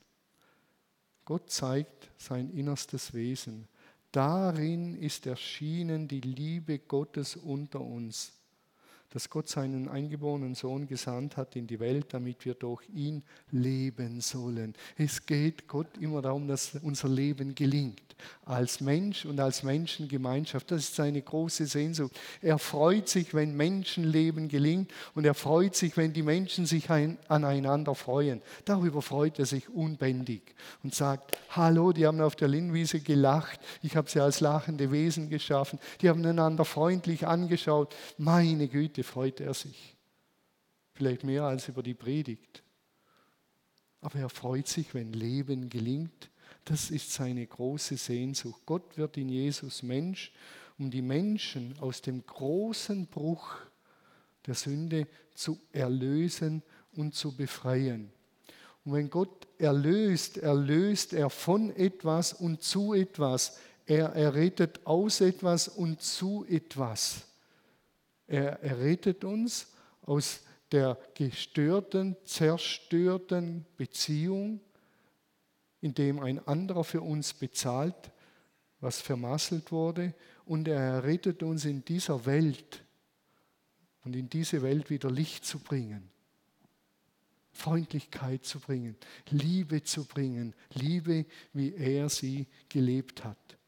Gott 1.24 1.50
zeigt 1.50 2.11
sein 2.18 2.50
innerstes 2.50 3.12
Wesen. 3.12 3.68
Darin 4.12 4.94
ist 4.94 5.27
erschienen 5.27 6.07
die 6.07 6.20
Liebe 6.20 6.79
Gottes 6.79 7.35
unter 7.35 7.81
uns, 7.81 8.41
dass 9.12 9.29
Gott 9.31 9.48
seinen 9.48 9.88
eingeborenen 9.88 10.55
Sohn 10.55 10.87
gesandt 10.87 11.37
hat 11.37 11.57
in 11.57 11.66
die 11.66 11.81
Welt, 11.81 12.07
damit 12.11 12.44
wir 12.44 12.55
durch 12.55 12.83
ihn 12.94 13.22
leben 13.51 14.20
sollen. 14.20 14.75
Es 14.96 15.27
geht 15.27 15.68
Gott 15.68 15.98
immer 16.01 16.22
darum, 16.22 16.48
dass 16.48 16.77
unser 16.83 17.09
Leben 17.09 17.55
gelingt 17.55 18.12
als 18.44 18.81
Mensch 18.81 19.25
und 19.25 19.40
als 19.40 19.62
Menschengemeinschaft. 19.62 20.70
Das 20.70 20.83
ist 20.83 20.94
seine 20.94 21.22
große 21.22 21.66
Sehnsucht. 21.66 22.18
Er 22.40 22.59
freut 22.59 23.09
sich, 23.09 23.35
wenn 23.35 23.57
Menschenleben 23.57 24.48
gelingt 24.48 24.92
und 25.14 25.25
er 25.25 25.35
freut 25.35 25.75
sich, 25.75 25.96
wenn 25.96 26.12
die 26.12 26.22
Menschen 26.22 26.66
sich 26.66 26.90
aneinander 26.90 27.94
freuen. 27.94 28.42
Darüber 28.64 29.03
freut 29.03 29.38
er 29.38 29.46
sich 29.46 29.68
unbändig 29.68 30.55
und 30.83 30.94
sagt, 30.94 31.38
hallo, 31.51 31.92
die 31.92 32.07
haben 32.07 32.20
auf 32.20 32.37
der 32.37 32.48
Linnwiese 32.48 33.01
gelacht, 33.01 33.61
ich 33.83 33.96
habe 33.96 34.11
sie 34.11 34.20
als 34.20 34.40
lachende 34.40 34.90
Wesen 34.90 35.29
geschaffen, 35.29 35.79
die 36.01 36.09
haben 36.09 36.25
einander 36.25 36.64
freundlich 36.64 37.27
angeschaut. 37.27 37.94
Meine 38.18 38.68
Güte, 38.68 39.02
freut 39.03 39.41
er 39.41 39.55
sich. 39.55 39.97
Vielleicht 40.95 41.25
mehr 41.25 41.45
als 41.45 41.69
über 41.69 41.83
die 41.83 41.95
Predigt. 41.95 42.62
Aber 44.01 44.19
er 44.19 44.29
freut 44.29 44.69
sich, 44.69 44.95
wenn 44.95 45.12
Leben 45.12 45.69
gelingt 45.69 46.31
das 46.65 46.91
ist 46.91 47.12
seine 47.12 47.47
große 47.47 47.97
Sehnsucht. 47.97 48.62
Gott 48.67 48.97
wird 48.97 49.17
in 49.17 49.29
Jesus 49.29 49.83
Mensch, 49.83 50.33
um 50.79 50.91
die 50.91 51.03
Menschen 51.03 51.75
aus 51.81 52.03
dem 52.03 52.25
großen 52.25 53.07
Bruch 53.07 53.57
der 54.47 54.55
Sünde 54.55 55.07
zu 55.35 55.59
erlösen 55.73 56.62
und 56.97 57.15
zu 57.15 57.37
befreien. 57.37 58.11
Und 58.85 58.93
wenn 58.95 59.11
Gott 59.11 59.47
erlöst, 59.59 60.38
erlöst 60.38 61.12
er 61.12 61.31
von 61.31 61.75
etwas 61.77 62.33
und 62.33 62.62
zu 62.62 62.95
etwas. 62.95 63.59
Er 63.87 64.11
errettet 64.11 64.81
aus 64.85 65.21
etwas 65.21 65.69
und 65.69 66.01
zu 66.01 66.45
etwas. 66.49 67.27
Er 68.33 68.62
errettet 68.62 69.25
uns 69.25 69.68
aus 70.07 70.40
der 70.73 70.99
gestörten, 71.14 72.16
zerstörten 72.25 73.66
Beziehung 73.77 74.61
indem 75.83 76.21
ein 76.21 76.38
anderer 76.47 76.85
für 76.85 77.03
uns 77.03 77.35
bezahlt, 77.35 78.12
was 78.81 79.01
vermasselt 79.01 79.71
wurde, 79.71 80.14
und 80.47 80.66
er 80.66 80.81
errettet 80.81 81.42
uns 81.42 81.64
in 81.64 81.85
dieser 81.85 82.25
Welt 82.25 82.85
und 84.05 84.16
in 84.16 84.29
diese 84.29 84.62
Welt 84.62 84.90
wieder 84.90 85.11
Licht 85.11 85.45
zu 85.45 85.59
bringen, 85.59 86.09
Freundlichkeit 87.53 88.45
zu 88.45 88.61
bringen, 88.61 88.97
Liebe 89.31 89.83
zu 89.83 90.05
bringen, 90.05 90.55
Liebe, 90.73 91.27
wie 91.53 91.75
er 91.75 92.09
sie 92.09 92.47
gelebt 92.68 93.25
hat. 93.25 93.59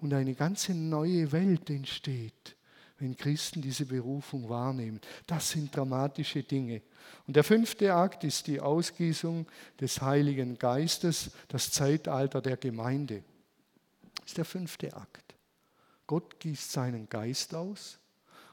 Und 0.00 0.12
eine 0.12 0.34
ganze 0.34 0.74
neue 0.74 1.32
Welt 1.32 1.70
entsteht 1.70 2.56
wenn 2.98 3.16
Christen 3.16 3.62
diese 3.62 3.86
Berufung 3.86 4.48
wahrnehmen. 4.48 5.00
Das 5.26 5.50
sind 5.50 5.74
dramatische 5.74 6.42
Dinge. 6.42 6.82
Und 7.26 7.36
der 7.36 7.44
fünfte 7.44 7.94
Akt 7.94 8.24
ist 8.24 8.46
die 8.46 8.60
Ausgießung 8.60 9.46
des 9.80 10.02
Heiligen 10.02 10.58
Geistes, 10.58 11.30
das 11.48 11.70
Zeitalter 11.70 12.40
der 12.40 12.56
Gemeinde. 12.56 13.22
Das 14.16 14.26
ist 14.26 14.38
der 14.38 14.44
fünfte 14.44 14.94
Akt. 14.96 15.34
Gott 16.06 16.40
gießt 16.40 16.72
seinen 16.72 17.08
Geist 17.08 17.54
aus 17.54 17.98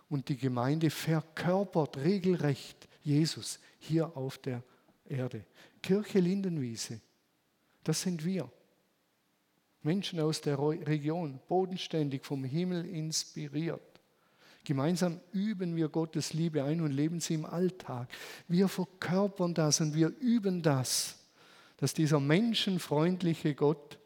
und 0.09 0.29
die 0.29 0.37
Gemeinde 0.37 0.89
verkörpert 0.89 1.97
regelrecht 1.97 2.87
Jesus 3.01 3.59
hier 3.79 4.15
auf 4.15 4.37
der 4.37 4.61
Erde. 5.07 5.45
Kirche 5.81 6.19
Lindenwiese, 6.19 6.99
das 7.83 8.01
sind 8.01 8.25
wir. 8.25 8.51
Menschen 9.81 10.19
aus 10.19 10.41
der 10.41 10.59
Region, 10.59 11.39
bodenständig 11.47 12.25
vom 12.25 12.43
Himmel 12.43 12.85
inspiriert. 12.85 13.94
Gemeinsam 14.65 15.21
üben 15.31 15.75
wir 15.77 15.87
Gottes 15.87 16.33
Liebe 16.33 16.63
ein 16.63 16.81
und 16.81 16.91
leben 16.91 17.21
sie 17.21 17.35
im 17.35 17.45
Alltag. 17.45 18.09
Wir 18.49 18.67
verkörpern 18.67 19.53
das 19.53 19.79
und 19.79 19.93
wir 19.93 20.09
üben 20.19 20.61
das, 20.61 21.19
dass 21.77 21.93
dieser 21.93 22.19
menschenfreundliche 22.19 23.55
Gott 23.55 23.97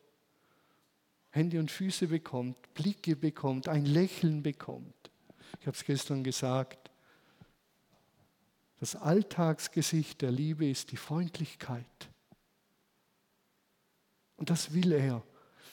Hände 1.31 1.59
und 1.59 1.71
Füße 1.71 2.07
bekommt, 2.07 2.73
Blicke 2.73 3.15
bekommt, 3.15 3.67
ein 3.67 3.85
Lächeln 3.85 4.43
bekommt. 4.43 5.11
Ich 5.59 5.67
habe 5.67 5.75
es 5.75 5.83
gestern 5.83 6.23
gesagt. 6.23 6.89
Das 8.79 8.95
Alltagsgesicht 8.95 10.21
der 10.21 10.31
Liebe 10.31 10.67
ist 10.67 10.91
die 10.91 10.97
Freundlichkeit. 10.97 11.85
Und 14.37 14.49
das 14.49 14.73
will 14.73 14.93
er. 14.93 15.21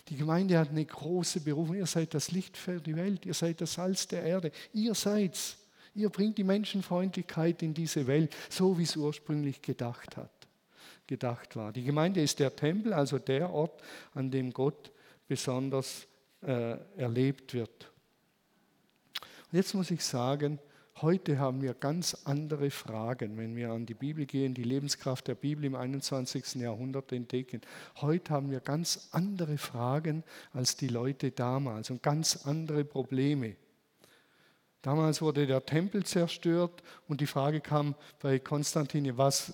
Die 0.09 0.17
Gemeinde 0.17 0.59
hat 0.59 0.71
eine 0.71 0.85
große 0.85 1.41
Berufung. 1.41 1.77
Ihr 1.77 1.87
seid 1.87 2.15
das 2.15 2.31
Licht 2.31 2.57
für 2.57 2.81
die 2.81 2.95
Welt. 2.95 3.27
Ihr 3.27 3.35
seid 3.35 3.61
das 3.61 3.75
Salz 3.75 4.07
der 4.07 4.23
Erde. 4.23 4.53
Ihr 4.73 4.95
seid's. 4.95 5.59
Ihr 5.95 6.11
bringt 6.11 6.39
die 6.39 6.45
Menschenfreundlichkeit 6.45 7.63
in 7.63 7.75
diese 7.75 8.07
Welt, 8.07 8.35
so 8.51 8.79
wie 8.79 8.83
es 8.83 8.97
ursprünglich 8.97 9.63
gedacht 9.63 10.17
hat, 10.17 10.31
gedacht 11.07 11.57
war. 11.57 11.73
Die 11.73 11.85
Gemeinde 11.85 12.21
ist 12.21 12.39
der 12.39 12.55
Tempel, 12.55 12.93
also 12.93 13.19
der 13.19 13.51
Ort, 13.51 13.83
an 14.15 14.31
dem 14.31 14.53
Gott 14.53 14.93
besonders 15.27 16.07
äh, 16.43 16.77
erlebt 16.97 17.55
wird. 17.55 17.91
Und 19.51 19.57
jetzt 19.57 19.75
muss 19.75 19.91
ich 19.91 20.05
sagen, 20.05 20.59
Heute 21.03 21.39
haben 21.39 21.61
wir 21.61 21.75
ganz 21.75 22.17
andere 22.25 22.71
Fragen, 22.71 23.37
wenn 23.37 23.55
wir 23.55 23.71
an 23.71 23.85
die 23.85 23.93
Bibel 23.93 24.25
gehen, 24.25 24.55
die 24.55 24.63
Lebenskraft 24.63 25.29
der 25.29 25.35
Bibel 25.35 25.67
im 25.67 25.75
21. 25.75 26.55
Jahrhundert 26.55 27.13
entdecken. 27.13 27.61
Heute 27.97 28.33
haben 28.33 28.51
wir 28.51 28.61
ganz 28.61 29.11
andere 29.13 29.59
Fragen 29.59 30.25
als 30.55 30.75
die 30.75 30.89
Leute 30.89 31.33
damals 31.33 31.91
und 31.91 32.03
ganz 32.03 32.47
andere 32.47 32.83
Probleme. 32.87 33.57
Damals 34.81 35.21
wurde 35.21 35.47
der 35.47 35.67
Tempel 35.67 36.03
zerstört 36.03 36.83
und 37.09 37.21
die 37.21 37.27
Frage 37.27 37.61
kam 37.61 37.95
bei 38.23 38.39
Konstantin, 38.39 39.19
was, 39.19 39.53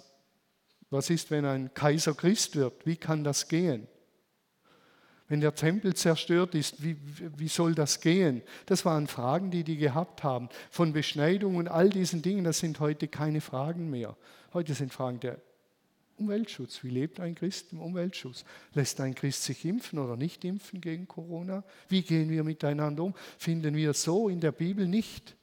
was 0.90 1.10
ist, 1.10 1.32
wenn 1.32 1.44
ein 1.44 1.74
Kaiser 1.74 2.14
Christ 2.14 2.54
wird? 2.54 2.86
Wie 2.86 2.96
kann 2.96 3.24
das 3.24 3.48
gehen? 3.48 3.88
Wenn 5.32 5.40
der 5.40 5.54
Tempel 5.54 5.94
zerstört 5.94 6.54
ist, 6.54 6.84
wie, 6.84 6.94
wie 7.38 7.48
soll 7.48 7.74
das 7.74 8.02
gehen? 8.02 8.42
Das 8.66 8.84
waren 8.84 9.06
Fragen, 9.06 9.50
die 9.50 9.64
die 9.64 9.78
gehabt 9.78 10.22
haben. 10.22 10.50
Von 10.70 10.92
Beschneidung 10.92 11.56
und 11.56 11.68
all 11.68 11.88
diesen 11.88 12.20
Dingen, 12.20 12.44
das 12.44 12.58
sind 12.58 12.80
heute 12.80 13.08
keine 13.08 13.40
Fragen 13.40 13.88
mehr. 13.88 14.14
Heute 14.52 14.74
sind 14.74 14.92
Fragen 14.92 15.20
der 15.20 15.40
Umweltschutz. 16.18 16.84
Wie 16.84 16.90
lebt 16.90 17.18
ein 17.18 17.34
Christ 17.34 17.72
im 17.72 17.80
Umweltschutz? 17.80 18.44
Lässt 18.74 19.00
ein 19.00 19.14
Christ 19.14 19.44
sich 19.44 19.64
impfen 19.64 19.98
oder 19.98 20.18
nicht 20.18 20.44
impfen 20.44 20.82
gegen 20.82 21.08
Corona? 21.08 21.64
Wie 21.88 22.02
gehen 22.02 22.28
wir 22.28 22.44
miteinander 22.44 23.02
um? 23.02 23.14
Finden 23.38 23.74
wir 23.74 23.94
so 23.94 24.28
in 24.28 24.40
der 24.40 24.52
Bibel 24.52 24.86
nicht. 24.86 25.34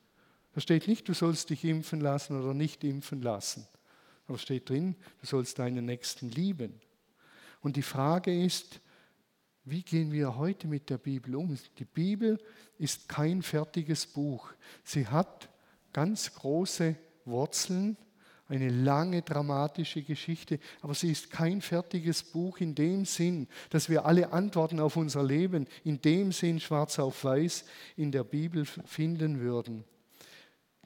Da 0.53 0.61
steht 0.61 0.87
nicht, 0.87 1.09
du 1.09 1.15
sollst 1.15 1.49
dich 1.49 1.65
impfen 1.65 1.99
lassen 1.99 2.39
oder 2.39 2.53
nicht 2.53 2.83
impfen 2.83 3.23
lassen. 3.23 3.65
Aber 4.27 4.37
steht 4.37 4.69
drin, 4.69 4.95
du 5.19 5.25
sollst 5.25 5.57
deinen 5.57 5.87
Nächsten 5.87 6.29
lieben. 6.29 6.79
Und 7.61 7.75
die 7.75 7.81
Frage 7.81 8.39
ist, 8.39 8.81
wie 9.69 9.83
gehen 9.83 10.11
wir 10.11 10.37
heute 10.37 10.67
mit 10.67 10.89
der 10.89 10.97
Bibel 10.97 11.35
um? 11.35 11.57
Die 11.77 11.85
Bibel 11.85 12.39
ist 12.77 13.07
kein 13.07 13.41
fertiges 13.41 14.05
Buch. 14.05 14.51
Sie 14.83 15.07
hat 15.07 15.49
ganz 15.93 16.33
große 16.33 16.95
Wurzeln, 17.25 17.97
eine 18.47 18.69
lange 18.69 19.21
dramatische 19.21 20.01
Geschichte, 20.01 20.59
aber 20.81 20.95
sie 20.95 21.11
ist 21.11 21.29
kein 21.29 21.61
fertiges 21.61 22.23
Buch 22.23 22.57
in 22.57 22.73
dem 22.73 23.05
Sinn, 23.05 23.47
dass 23.69 23.89
wir 23.89 24.05
alle 24.05 24.33
Antworten 24.33 24.79
auf 24.79 24.97
unser 24.97 25.23
Leben 25.23 25.67
in 25.83 26.01
dem 26.01 26.31
Sinn 26.31 26.59
schwarz 26.59 26.97
auf 26.97 27.23
weiß 27.23 27.65
in 27.95 28.11
der 28.11 28.23
Bibel 28.23 28.65
finden 28.65 29.39
würden. 29.39 29.83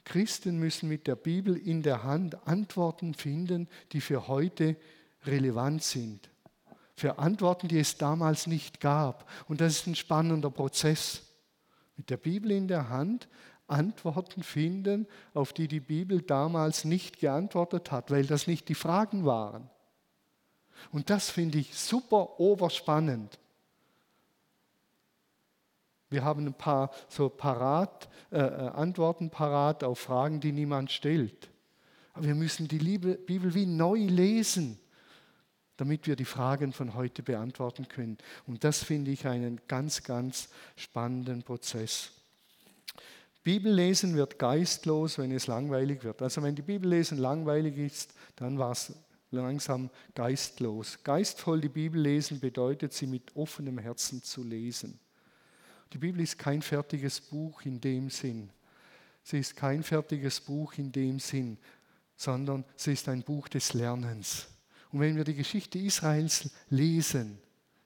Christen 0.04 0.58
müssen 0.58 0.90
mit 0.90 1.06
der 1.06 1.16
Bibel 1.16 1.56
in 1.56 1.82
der 1.82 2.02
Hand 2.02 2.46
Antworten 2.46 3.14
finden, 3.14 3.68
die 3.92 4.02
für 4.02 4.28
heute 4.28 4.76
relevant 5.24 5.82
sind 5.82 6.28
für 6.94 7.18
Antworten, 7.18 7.68
die 7.68 7.78
es 7.78 7.96
damals 7.96 8.46
nicht 8.46 8.80
gab. 8.80 9.28
Und 9.48 9.60
das 9.60 9.72
ist 9.72 9.86
ein 9.86 9.94
spannender 9.94 10.50
Prozess. 10.50 11.22
Mit 11.96 12.10
der 12.10 12.16
Bibel 12.16 12.50
in 12.50 12.68
der 12.68 12.88
Hand 12.88 13.28
Antworten 13.66 14.42
finden, 14.42 15.06
auf 15.32 15.52
die 15.52 15.68
die 15.68 15.80
Bibel 15.80 16.20
damals 16.20 16.84
nicht 16.84 17.18
geantwortet 17.18 17.90
hat, 17.90 18.10
weil 18.10 18.26
das 18.26 18.46
nicht 18.46 18.68
die 18.68 18.74
Fragen 18.74 19.24
waren. 19.24 19.70
Und 20.92 21.08
das 21.08 21.30
finde 21.30 21.58
ich 21.58 21.74
super 21.74 22.38
oberspannend. 22.38 23.38
Wir 26.10 26.24
haben 26.24 26.46
ein 26.46 26.54
paar 26.54 26.90
so 27.08 27.28
parat, 27.28 28.08
äh, 28.30 28.38
äh 28.38 28.68
Antworten 28.68 29.30
parat 29.30 29.82
auf 29.82 29.98
Fragen, 29.98 30.40
die 30.40 30.52
niemand 30.52 30.92
stellt. 30.92 31.50
Aber 32.12 32.26
wir 32.26 32.34
müssen 32.34 32.68
die 32.68 32.78
Bibel 32.78 33.54
wie 33.54 33.66
neu 33.66 33.98
lesen 33.98 34.78
damit 35.84 36.06
wir 36.06 36.16
die 36.16 36.24
Fragen 36.24 36.72
von 36.72 36.94
heute 36.94 37.22
beantworten 37.22 37.88
können. 37.88 38.16
Und 38.46 38.64
das 38.64 38.82
finde 38.82 39.10
ich 39.10 39.26
einen 39.26 39.60
ganz, 39.68 40.02
ganz 40.02 40.48
spannenden 40.76 41.42
Prozess. 41.42 42.10
Bibellesen 43.42 44.16
wird 44.16 44.38
geistlos, 44.38 45.18
wenn 45.18 45.30
es 45.30 45.46
langweilig 45.46 46.02
wird. 46.02 46.22
Also 46.22 46.42
wenn 46.42 46.54
die 46.54 46.62
Bibellesen 46.62 47.18
langweilig 47.18 47.76
ist, 47.76 48.14
dann 48.36 48.58
war 48.58 48.72
es 48.72 48.94
langsam 49.30 49.90
geistlos. 50.14 51.00
Geistvoll 51.04 51.60
die 51.60 51.68
Bibel 51.68 52.00
lesen 52.00 52.40
bedeutet, 52.40 52.94
sie 52.94 53.06
mit 53.06 53.36
offenem 53.36 53.76
Herzen 53.76 54.22
zu 54.22 54.42
lesen. 54.42 54.98
Die 55.92 55.98
Bibel 55.98 56.22
ist 56.22 56.38
kein 56.38 56.62
fertiges 56.62 57.20
Buch 57.20 57.60
in 57.66 57.78
dem 57.78 58.08
Sinn. 58.08 58.48
Sie 59.22 59.38
ist 59.38 59.54
kein 59.54 59.82
fertiges 59.82 60.40
Buch 60.40 60.72
in 60.78 60.90
dem 60.90 61.20
Sinn, 61.20 61.58
sondern 62.16 62.64
sie 62.74 62.94
ist 62.94 63.06
ein 63.10 63.22
Buch 63.22 63.48
des 63.48 63.74
Lernens. 63.74 64.48
Und 64.94 65.00
wenn 65.00 65.16
wir 65.16 65.24
die 65.24 65.34
Geschichte 65.34 65.76
Israels 65.76 66.50
lesen, 66.70 67.40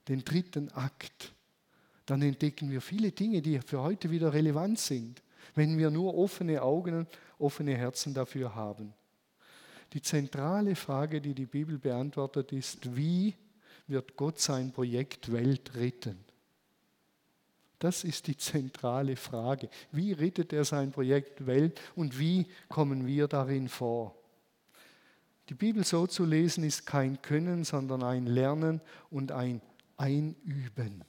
den 0.07 0.23
dritten 0.23 0.69
Akt, 0.73 1.33
dann 2.05 2.21
entdecken 2.21 2.69
wir 2.69 2.81
viele 2.81 3.11
Dinge, 3.11 3.41
die 3.41 3.59
für 3.61 3.81
heute 3.81 4.11
wieder 4.11 4.31
relevant 4.31 4.77
sind, 4.77 5.23
wenn 5.55 5.75
wir 5.79 5.89
nur 5.89 6.15
offene 6.15 6.61
Augen, 6.61 7.07
offene 7.39 7.75
Herzen 7.75 8.13
dafür 8.13 8.53
haben. 8.53 8.93
Die 9.91 10.03
zentrale 10.03 10.75
Frage, 10.75 11.19
die 11.19 11.33
die 11.33 11.47
Bibel 11.47 11.79
beantwortet, 11.79 12.51
ist, 12.51 12.95
wie 12.95 13.33
wird 13.87 14.15
Gott 14.15 14.39
sein 14.39 14.71
Projekt 14.71 15.31
Welt 15.31 15.73
retten? 15.73 16.23
Das 17.79 18.03
ist 18.03 18.27
die 18.27 18.37
zentrale 18.37 19.15
Frage. 19.15 19.67
Wie 19.91 20.13
rettet 20.13 20.53
er 20.53 20.63
sein 20.63 20.91
Projekt 20.91 21.47
Welt 21.47 21.81
und 21.95 22.19
wie 22.19 22.45
kommen 22.67 23.07
wir 23.07 23.27
darin 23.27 23.67
vor? 23.67 24.18
Die 25.49 25.55
Bibel 25.55 25.83
so 25.83 26.05
zu 26.05 26.25
lesen 26.25 26.63
ist 26.63 26.85
kein 26.85 27.23
Können, 27.23 27.63
sondern 27.63 28.03
ein 28.03 28.27
Lernen 28.27 28.81
und 29.09 29.31
ein 29.31 29.61
Einüben 29.97 31.03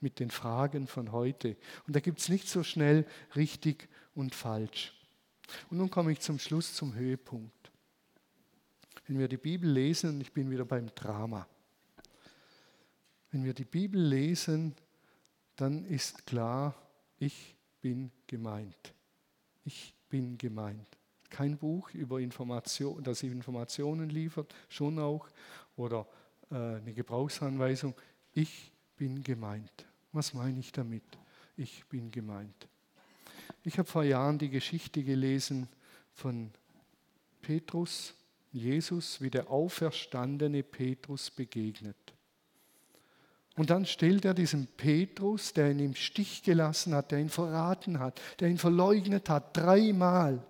mit 0.00 0.18
den 0.18 0.30
Fragen 0.30 0.88
von 0.88 1.12
heute. 1.12 1.56
Und 1.86 1.94
da 1.94 2.00
gibt 2.00 2.18
es 2.18 2.28
nicht 2.28 2.48
so 2.48 2.64
schnell 2.64 3.06
richtig 3.36 3.88
und 4.16 4.34
falsch. 4.34 4.92
Und 5.70 5.78
nun 5.78 5.88
komme 5.88 6.10
ich 6.10 6.20
zum 6.20 6.40
Schluss, 6.40 6.74
zum 6.74 6.94
Höhepunkt. 6.94 7.70
Wenn 9.06 9.20
wir 9.20 9.28
die 9.28 9.36
Bibel 9.36 9.70
lesen, 9.70 10.10
und 10.10 10.20
ich 10.20 10.32
bin 10.32 10.50
wieder 10.50 10.64
beim 10.64 10.92
Drama, 10.96 11.46
wenn 13.30 13.44
wir 13.44 13.54
die 13.54 13.64
Bibel 13.64 14.02
lesen, 14.02 14.74
dann 15.54 15.84
ist 15.84 16.26
klar, 16.26 16.74
ich 17.20 17.54
bin 17.80 18.10
gemeint. 18.26 18.92
Ich 19.64 19.94
bin 20.08 20.36
gemeint 20.36 20.96
kein 21.30 21.56
Buch 21.56 21.90
über 21.90 22.20
Information, 22.20 23.02
das 23.02 23.22
Informationen 23.22 24.08
liefert, 24.08 24.54
schon 24.68 24.98
auch, 24.98 25.28
oder 25.76 26.06
äh, 26.50 26.54
eine 26.54 26.92
Gebrauchsanweisung. 26.92 27.94
Ich 28.32 28.72
bin 28.96 29.22
gemeint. 29.22 29.86
Was 30.12 30.34
meine 30.34 30.58
ich 30.58 30.72
damit? 30.72 31.04
Ich 31.56 31.84
bin 31.86 32.10
gemeint. 32.10 32.68
Ich 33.64 33.78
habe 33.78 33.88
vor 33.88 34.04
Jahren 34.04 34.38
die 34.38 34.50
Geschichte 34.50 35.02
gelesen 35.02 35.68
von 36.12 36.50
Petrus, 37.42 38.14
Jesus, 38.52 39.20
wie 39.20 39.30
der 39.30 39.50
auferstandene 39.50 40.62
Petrus 40.62 41.30
begegnet. 41.30 41.96
Und 43.56 43.70
dann 43.70 43.86
stellt 43.86 44.24
er 44.24 44.34
diesem 44.34 44.66
Petrus, 44.66 45.52
der 45.52 45.70
ihn 45.70 45.78
im 45.78 45.94
Stich 45.94 46.42
gelassen 46.42 46.94
hat, 46.94 47.10
der 47.10 47.20
ihn 47.20 47.30
verraten 47.30 47.98
hat, 47.98 48.20
der 48.38 48.48
ihn 48.48 48.58
verleugnet 48.58 49.30
hat, 49.30 49.56
dreimal, 49.56 50.46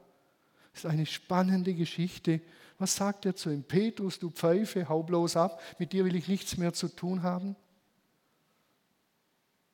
ist 0.76 0.86
eine 0.86 1.06
spannende 1.06 1.74
Geschichte. 1.74 2.40
Was 2.78 2.96
sagt 2.96 3.24
er 3.26 3.34
zu 3.34 3.50
ihm? 3.50 3.64
Petrus, 3.64 4.18
du 4.18 4.30
Pfeife, 4.30 4.88
hau 4.88 5.02
bloß 5.02 5.36
ab, 5.36 5.60
mit 5.78 5.92
dir 5.92 6.04
will 6.04 6.16
ich 6.16 6.28
nichts 6.28 6.56
mehr 6.56 6.72
zu 6.72 6.88
tun 6.88 7.22
haben. 7.22 7.56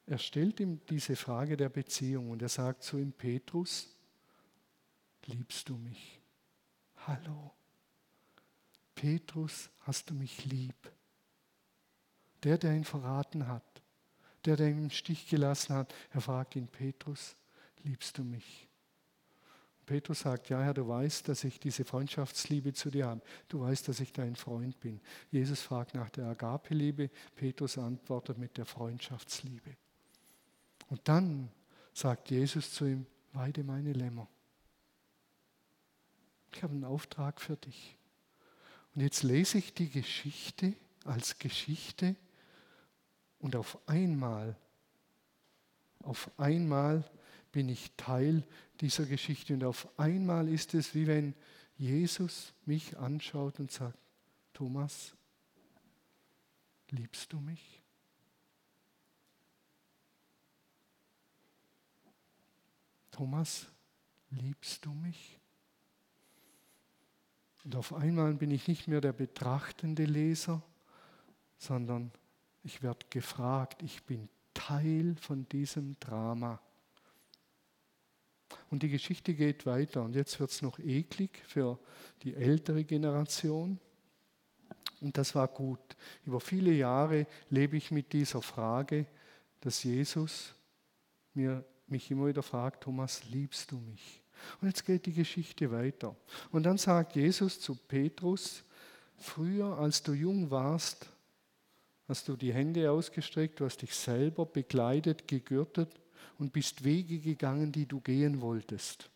Er 0.07 0.19
stellt 0.19 0.61
ihm 0.61 0.81
diese 0.89 1.17
Frage 1.17 1.57
der 1.57 1.69
Beziehung 1.69 2.31
und 2.31 2.43
er 2.43 2.49
sagt 2.49 2.83
zu 2.83 2.99
ihm, 2.99 3.13
Petrus, 3.13 3.89
liebst 5.27 5.69
du 5.69 5.77
mich? 5.77 6.21
Hallo. 7.07 7.53
Petrus, 8.95 9.71
hast 9.81 10.11
du 10.11 10.15
mich 10.15 10.45
lieb? 10.45 10.93
Der, 12.45 12.59
der 12.59 12.75
ihn 12.75 12.85
verraten 12.85 13.49
hat, 13.49 13.83
der, 14.45 14.57
der 14.57 14.69
ihn 14.69 14.85
im 14.85 14.91
Stich 14.91 15.29
gelassen 15.29 15.75
hat, 15.75 15.95
er 16.11 16.21
fragt 16.21 16.57
ihn, 16.57 16.69
Petrus, 16.69 17.37
liebst 17.85 18.19
du 18.19 18.25
mich? 18.25 18.69
Petrus 19.93 20.21
sagt, 20.21 20.49
ja 20.49 20.59
Herr, 20.63 20.73
du 20.73 20.89
weißt, 20.89 21.29
dass 21.29 21.45
ich 21.45 21.61
diese 21.61 21.85
Freundschaftsliebe 21.85 22.73
zu 22.73 22.91
dir 22.91 23.09
habe. 23.09 23.21
Du 23.51 23.61
weißt, 23.61 23.89
dass 23.89 24.01
ich 24.01 24.11
dein 24.11 24.37
Freund 24.37 24.81
bin. 24.81 25.03
Jesus 25.31 25.61
fragt 25.61 25.95
nach 25.95 26.09
der 26.09 26.29
Agape-Liebe. 26.29 27.11
Petrus 27.37 27.77
antwortet 27.77 28.39
mit 28.39 28.57
der 28.57 28.65
Freundschaftsliebe. 28.65 29.77
Und 30.89 31.03
dann 31.05 31.51
sagt 31.93 32.31
Jesus 32.31 32.73
zu 32.73 32.87
ihm, 32.87 33.07
weide 33.35 33.65
meine 33.65 33.93
Lämmer. 33.93 34.27
Ich 36.55 36.63
habe 36.63 36.73
einen 36.73 36.85
Auftrag 36.85 37.39
für 37.39 37.59
dich. 37.59 37.99
Und 38.95 39.03
jetzt 39.03 39.23
lese 39.23 39.59
ich 39.59 39.75
die 39.75 39.91
Geschichte 39.91 40.73
als 41.05 41.39
Geschichte 41.39 42.17
und 43.41 43.57
auf 43.57 43.77
einmal, 43.87 44.57
auf 46.03 46.31
einmal 46.39 47.05
bin 47.53 47.69
ich 47.69 47.93
Teil 47.97 48.43
dieser 48.81 49.05
Geschichte. 49.05 49.55
Und 49.55 49.65
auf 49.65 49.89
einmal 49.99 50.49
ist 50.49 50.75
es 50.75 50.95
wie 50.95 51.07
wenn 51.07 51.35
Jesus 51.77 52.53
mich 52.65 52.97
anschaut 52.99 53.61
und 53.61 53.71
sagt, 53.71 53.99
Thomas, 54.53 55.15
liebst 56.91 57.33
du 57.33 57.41
mich? 57.41 57.83
Thomas, 63.11 63.67
liebst 64.31 64.85
du 64.85 64.93
mich? 64.93 65.39
Und 67.65 67.77
auf 67.77 67.93
einmal 67.93 68.35
bin 68.35 68.51
ich 68.51 68.67
nicht 68.67 68.89
mehr 68.89 69.01
der 69.01 69.13
betrachtende 69.13 70.05
Leser, 70.05 70.63
sondern 71.59 72.11
ich 72.65 72.83
werde 72.83 73.07
gefragt, 73.11 73.83
ich 73.83 74.03
bin 74.03 74.29
Teil 74.55 75.15
von 75.21 75.49
diesem 75.49 75.97
Drama. 76.01 76.61
Und 78.73 78.83
die 78.83 78.89
Geschichte 78.89 79.35
geht 79.35 79.67
weiter. 79.67 80.03
Und 80.03 80.17
jetzt 80.17 80.41
wird 80.41 80.51
es 80.51 80.63
noch 80.63 80.79
eklig 80.79 81.43
für 81.47 81.79
die 82.23 82.35
ältere 82.35 82.85
Generation. 82.85 83.79
Und 85.03 85.19
das 85.19 85.35
war 85.35 85.47
gut. 85.47 85.79
Über 86.25 86.41
viele 86.41 86.73
Jahre 86.73 87.27
lebe 87.51 87.77
ich 87.77 87.91
mit 87.91 88.15
dieser 88.15 88.41
Frage, 88.41 89.05
dass 89.61 89.83
Jesus 89.83 90.55
mir, 91.35 91.63
mich 91.87 92.11
immer 92.11 92.29
wieder 92.29 92.43
fragt, 92.43 92.85
Thomas, 92.85 93.23
liebst 93.29 93.73
du 93.73 93.77
mich? 93.77 94.23
Und 94.63 94.69
jetzt 94.69 94.87
geht 94.87 95.05
die 95.05 95.13
Geschichte 95.13 95.71
weiter. 95.71 96.17
Und 96.51 96.63
dann 96.63 96.79
sagt 96.79 97.15
Jesus 97.15 97.61
zu 97.61 97.75
Petrus, 97.75 98.65
früher 99.19 99.77
als 99.77 100.03
du 100.03 100.15
jung 100.15 100.51
warst, 100.51 101.11
hast 102.09 102.27
du 102.27 102.37
die 102.37 102.55
Hände 102.55 102.91
ausgestreckt, 102.91 103.61
du 103.61 103.67
hast 103.67 103.83
dich 103.83 103.95
selber 103.95 104.47
begleitet, 104.47 105.29
gegürtet 105.29 105.91
und 106.39 106.53
bist 106.53 106.85
Wege 106.85 107.19
gegangen, 107.19 107.73
die 107.73 107.87
du 107.87 108.01
gehen 108.01 108.41
wolltest. 108.41 109.11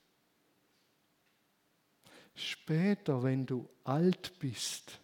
Später, 2.34 3.22
wenn 3.22 3.46
du 3.46 3.68
alt 3.84 4.38
bist, 4.38 5.00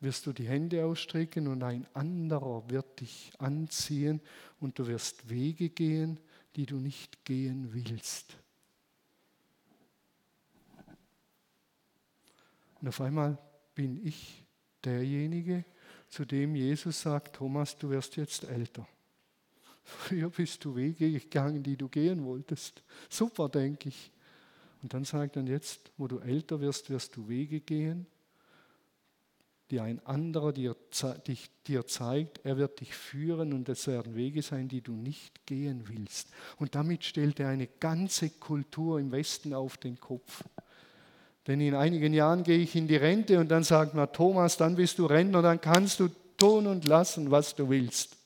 wirst 0.00 0.26
du 0.26 0.32
die 0.32 0.48
Hände 0.48 0.84
ausstrecken 0.84 1.46
und 1.46 1.62
ein 1.62 1.86
anderer 1.94 2.68
wird 2.70 3.00
dich 3.00 3.32
anziehen 3.38 4.20
und 4.58 4.78
du 4.78 4.86
wirst 4.86 5.28
Wege 5.28 5.68
gehen, 5.68 6.18
die 6.56 6.66
du 6.66 6.76
nicht 6.76 7.24
gehen 7.24 7.72
willst. 7.72 8.36
Und 12.80 12.88
auf 12.88 13.00
einmal 13.00 13.38
bin 13.74 14.04
ich 14.04 14.44
derjenige, 14.84 15.64
zu 16.10 16.24
dem 16.24 16.56
Jesus 16.56 17.02
sagt, 17.02 17.36
Thomas, 17.36 17.78
du 17.78 17.90
wirst 17.90 18.16
jetzt 18.16 18.44
älter. 18.44 18.86
Früher 19.82 20.28
bist 20.28 20.64
du 20.64 20.76
Wege 20.76 21.10
gegangen, 21.10 21.62
die 21.62 21.76
du 21.76 21.88
gehen 21.88 22.24
wolltest. 22.24 22.82
Super, 23.08 23.48
denke 23.48 23.88
ich. 23.88 24.10
Und 24.82 24.92
dann 24.94 25.04
sagt 25.04 25.36
er 25.36 25.42
jetzt, 25.44 25.90
wo 25.96 26.08
du 26.08 26.18
älter 26.18 26.60
wirst, 26.60 26.90
wirst 26.90 27.16
du 27.16 27.28
Wege 27.28 27.60
gehen, 27.60 28.06
die 29.70 29.78
ein 29.78 30.04
anderer 30.04 30.52
dir, 30.52 30.76
dich, 31.26 31.50
dir 31.66 31.86
zeigt. 31.86 32.40
Er 32.44 32.56
wird 32.56 32.80
dich 32.80 32.94
führen 32.94 33.52
und 33.52 33.68
es 33.68 33.86
werden 33.86 34.16
Wege 34.16 34.42
sein, 34.42 34.68
die 34.68 34.80
du 34.80 34.92
nicht 34.92 35.46
gehen 35.46 35.86
willst. 35.86 36.28
Und 36.56 36.74
damit 36.74 37.04
stellt 37.04 37.38
er 37.38 37.48
eine 37.48 37.68
ganze 37.68 38.30
Kultur 38.30 38.98
im 38.98 39.12
Westen 39.12 39.54
auf 39.54 39.76
den 39.76 40.00
Kopf. 40.00 40.42
Denn 41.46 41.60
in 41.60 41.74
einigen 41.74 42.12
Jahren 42.12 42.42
gehe 42.42 42.58
ich 42.58 42.76
in 42.76 42.86
die 42.86 42.96
Rente 42.96 43.38
und 43.38 43.48
dann 43.48 43.64
sagt 43.64 43.94
man, 43.94 44.12
Thomas, 44.12 44.56
dann 44.56 44.76
bist 44.76 44.98
du 44.98 45.06
Rentner, 45.06 45.42
dann 45.42 45.60
kannst 45.60 46.00
du 46.00 46.08
tun 46.36 46.66
und 46.66 46.84
lassen, 46.84 47.30
was 47.30 47.54
du 47.54 47.68
willst. 47.68 48.16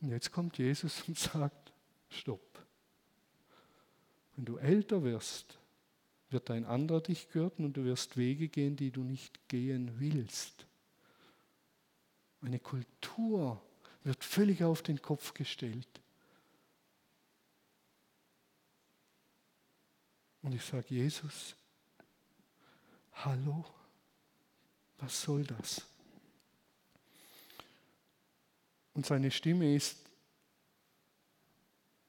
Und 0.00 0.10
jetzt 0.10 0.30
kommt 0.30 0.58
Jesus 0.58 1.02
und 1.08 1.18
sagt, 1.18 1.72
stopp. 2.08 2.40
Wenn 4.36 4.44
du 4.44 4.58
älter 4.58 5.02
wirst, 5.02 5.58
wird 6.30 6.50
ein 6.50 6.64
anderer 6.64 7.00
dich 7.00 7.30
gürten 7.30 7.64
und 7.64 7.76
du 7.76 7.84
wirst 7.84 8.16
Wege 8.16 8.48
gehen, 8.48 8.76
die 8.76 8.90
du 8.90 9.02
nicht 9.02 9.48
gehen 9.48 9.92
willst. 9.98 10.66
Eine 12.42 12.58
Kultur 12.58 13.60
wird 14.04 14.22
völlig 14.22 14.62
auf 14.62 14.82
den 14.82 15.00
Kopf 15.00 15.34
gestellt. 15.34 15.88
Und 20.46 20.54
ich 20.54 20.62
sage, 20.62 20.94
Jesus, 20.94 21.56
hallo, 23.14 23.64
was 24.98 25.20
soll 25.20 25.42
das? 25.42 25.84
Und 28.94 29.04
seine 29.04 29.32
Stimme 29.32 29.74
ist 29.74 29.98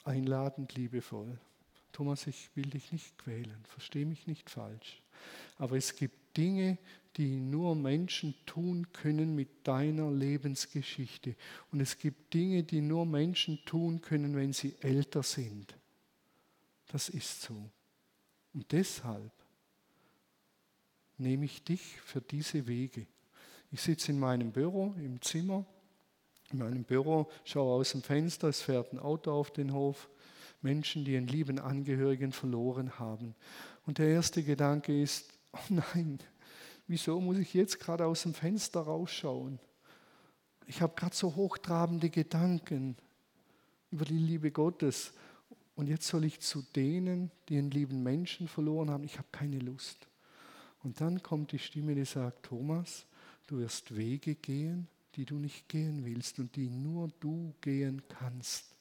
einladend, 0.04 0.76
liebevoll. 0.76 1.40
Thomas, 1.92 2.28
ich 2.28 2.56
will 2.56 2.70
dich 2.70 2.92
nicht 2.92 3.18
quälen, 3.18 3.58
verstehe 3.70 4.06
mich 4.06 4.28
nicht 4.28 4.52
falsch. 4.52 5.02
Aber 5.58 5.76
es 5.76 5.96
gibt 5.96 6.38
Dinge, 6.38 6.78
die 7.16 7.38
nur 7.38 7.74
Menschen 7.74 8.36
tun 8.46 8.94
können 8.94 9.34
mit 9.34 9.68
deiner 9.68 10.12
Lebensgeschichte. 10.12 11.36
Und 11.72 11.80
es 11.80 11.98
gibt 11.98 12.36
Dinge, 12.36 12.62
die 12.62 12.82
nur 12.82 13.08
Menschen 13.08 13.66
tun 13.66 14.00
können, 14.00 14.36
wenn 14.36 14.54
sie 14.54 14.76
älter 14.82 15.24
sind. 15.24 15.76
Das 16.90 17.10
ist 17.10 17.42
so. 17.42 17.72
Und 18.58 18.72
deshalb 18.72 19.32
nehme 21.20 21.46
ich 21.46 21.64
dich 21.64 22.02
für 22.02 22.22
diese 22.22 22.66
Wege. 22.66 23.06
Ich 23.72 23.82
sitze 23.82 24.12
in 24.12 24.20
meinem 24.20 24.52
Büro, 24.52 24.96
im 24.98 25.22
Zimmer, 25.22 25.64
in 26.52 26.58
meinem 26.58 26.84
Büro, 26.84 27.30
schaue 27.44 27.76
aus 27.76 27.92
dem 27.92 28.02
Fenster, 28.02 28.48
es 28.48 28.64
fährt 28.64 28.94
ein 28.94 28.98
Auto 28.98 29.32
auf 29.32 29.52
den 29.52 29.74
Hof 29.74 30.10
Menschen, 30.64 31.06
die 31.06 31.16
einen 31.16 31.28
lieben 31.28 31.60
Angehörigen 31.60 32.32
verloren 32.32 32.98
haben. 32.98 33.36
Und 33.86 34.00
der 34.00 34.08
erste 34.08 34.42
Gedanke 34.42 35.04
ist, 35.04 35.32
oh 35.54 35.60
nein, 35.94 36.18
wieso 36.88 37.22
muss 37.22 37.38
ich 37.38 37.54
jetzt 37.54 37.80
gerade 37.80 38.08
aus 38.08 38.24
dem 38.24 38.34
Fenster 38.34 38.80
rausschauen? 38.80 39.60
Ich 40.66 40.82
habe 40.82 40.96
gerade 40.96 41.16
so 41.16 41.36
hochtrabende 41.36 42.10
Gedanken 42.10 42.98
über 43.92 44.06
die 44.06 44.18
Liebe 44.18 44.50
Gottes. 44.50 45.14
Und 45.78 45.86
jetzt 45.86 46.08
soll 46.08 46.26
ich 46.26 46.40
zu 46.40 46.64
denen, 46.76 47.30
die 47.48 47.58
einen 47.60 47.70
lieben 47.70 48.02
Menschen 48.02 48.48
verloren 48.48 48.90
haben, 48.90 49.04
ich 49.04 49.20
habe 49.20 49.28
keine 49.32 49.60
Lust. 49.60 50.08
Und 50.82 51.00
dann 51.02 51.22
kommt 51.22 51.52
die 51.52 51.60
Stimme, 51.60 51.94
die 51.94 52.04
sagt, 52.04 52.48
Thomas, 52.48 53.06
du 53.46 53.60
wirst 53.60 53.96
Wege 53.96 54.34
gehen, 54.34 54.88
die 55.14 55.24
du 55.24 55.36
nicht 55.36 55.70
gehen 55.70 56.04
willst 56.04 56.40
und 56.40 56.56
die 56.56 56.72
nur 56.72 57.10
du 57.20 57.54
gehen 57.62 58.02
kannst. 58.10 58.76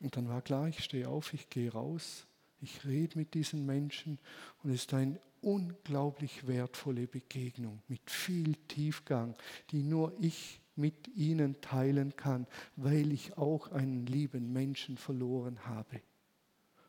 Und 0.00 0.16
dann 0.16 0.26
war 0.26 0.40
klar, 0.40 0.68
ich 0.68 0.82
stehe 0.82 1.06
auf, 1.06 1.34
ich 1.34 1.50
gehe 1.50 1.70
raus, 1.70 2.26
ich 2.62 2.82
rede 2.86 3.18
mit 3.18 3.34
diesen 3.34 3.66
Menschen 3.66 4.18
und 4.62 4.70
es 4.70 4.84
ist 4.84 4.94
eine 4.94 5.20
unglaublich 5.42 6.46
wertvolle 6.46 7.06
Begegnung 7.06 7.82
mit 7.88 8.10
viel 8.10 8.56
Tiefgang, 8.68 9.36
die 9.70 9.82
nur 9.82 10.16
ich 10.18 10.61
mit 10.76 11.08
ihnen 11.08 11.60
teilen 11.60 12.16
kann, 12.16 12.46
weil 12.76 13.12
ich 13.12 13.36
auch 13.36 13.70
einen 13.72 14.06
lieben 14.06 14.52
Menschen 14.52 14.96
verloren 14.96 15.66
habe. 15.66 16.00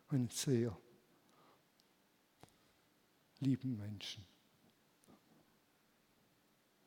Einen 0.09 0.29
sehr 0.29 0.77
lieben 3.39 3.77
Menschen. 3.77 4.25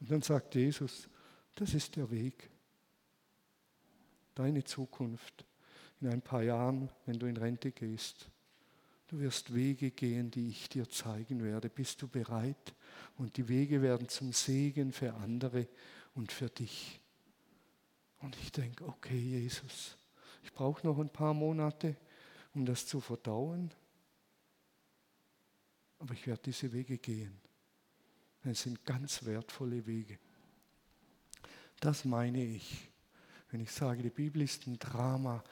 Und 0.00 0.10
dann 0.10 0.22
sagt 0.22 0.54
Jesus, 0.54 1.08
das 1.54 1.74
ist 1.74 1.96
der 1.96 2.10
Weg, 2.10 2.50
deine 4.34 4.62
Zukunft 4.64 5.44
in 6.00 6.08
ein 6.08 6.22
paar 6.22 6.42
Jahren, 6.42 6.90
wenn 7.06 7.18
du 7.18 7.26
in 7.26 7.36
Rente 7.36 7.72
gehst. 7.72 8.30
Du 9.08 9.20
wirst 9.20 9.54
Wege 9.54 9.90
gehen, 9.90 10.30
die 10.30 10.48
ich 10.48 10.68
dir 10.68 10.88
zeigen 10.88 11.42
werde. 11.42 11.70
Bist 11.70 12.02
du 12.02 12.08
bereit? 12.08 12.74
Und 13.16 13.36
die 13.36 13.48
Wege 13.48 13.80
werden 13.80 14.08
zum 14.08 14.32
Segen 14.32 14.92
für 14.92 15.14
andere 15.14 15.68
und 16.16 16.32
für 16.32 16.48
dich. 16.48 17.00
Und 18.18 18.36
ich 18.36 18.50
denke, 18.50 18.84
okay, 18.86 19.18
Jesus, 19.18 19.96
ich 20.42 20.52
brauche 20.52 20.84
noch 20.86 20.98
ein 20.98 21.10
paar 21.10 21.34
Monate, 21.34 21.96
um 22.54 22.64
das 22.64 22.86
zu 22.86 23.00
verdauen. 23.00 23.70
Aber 25.98 26.14
ich 26.14 26.26
werde 26.26 26.42
diese 26.46 26.72
Wege 26.72 26.98
gehen. 26.98 27.38
Es 28.42 28.62
sind 28.62 28.84
ganz 28.84 29.24
wertvolle 29.24 29.86
Wege. 29.86 30.18
Das 31.80 32.04
meine 32.04 32.44
ich, 32.44 32.88
wenn 33.50 33.60
ich 33.60 33.72
sage, 33.72 34.02
die 34.02 34.10
Bibel 34.10 34.42
ist 34.42 34.66
ein 34.66 34.78
Drama, 34.78 35.42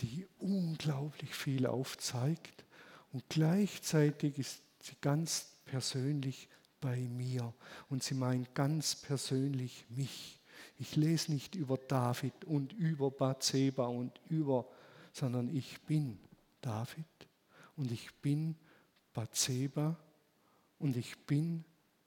die 0.00 0.26
unglaublich 0.38 1.34
viel 1.34 1.66
aufzeigt 1.66 2.64
und 3.12 3.24
gleichzeitig 3.28 4.38
ist 4.38 4.62
sie 4.80 4.96
ganz 5.00 5.56
persönlich 5.64 6.48
bei 6.82 6.98
mir 6.98 7.54
und 7.88 8.02
sie 8.02 8.14
meint 8.14 8.54
ganz 8.54 8.96
persönlich 8.96 9.86
mich. 9.88 10.38
Ich 10.78 10.96
lese 10.96 11.32
nicht 11.32 11.54
über 11.54 11.78
David 11.78 12.44
und 12.44 12.74
über 12.74 13.10
Bathseba 13.10 13.86
und 13.86 14.20
über, 14.28 14.66
sondern 15.12 15.48
ich 15.56 15.80
bin 15.82 16.18
David 16.60 17.06
und 17.76 17.90
ich 17.90 18.12
bin 18.16 18.56
Bathseba 19.14 19.96
und 20.78 20.96
ich 20.96 21.16
bin 21.24 21.64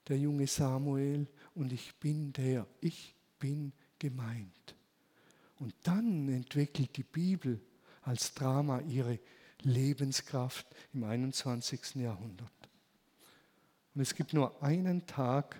der 0.07 0.19
junge 0.19 0.45
Samuel 0.45 1.27
und 1.55 1.71
ich 1.71 1.95
bin 1.95 2.33
der, 2.33 2.67
ich 2.81 3.15
bin 3.39 3.71
gemeint. 3.97 4.75
Und 5.59 5.73
dann 5.83 6.27
entwickelt 6.27 6.97
die 6.97 7.03
Bibel 7.03 7.61
als 8.01 8.33
Drama 8.33 8.81
ihre 8.81 9.19
Lebenskraft 9.61 10.67
im 10.93 11.05
21. 11.05 11.95
Jahrhundert. 11.95 12.51
Und 13.95 14.01
es 14.01 14.13
gibt 14.13 14.33
nur 14.33 14.61
einen 14.61 15.07
Tag, 15.07 15.59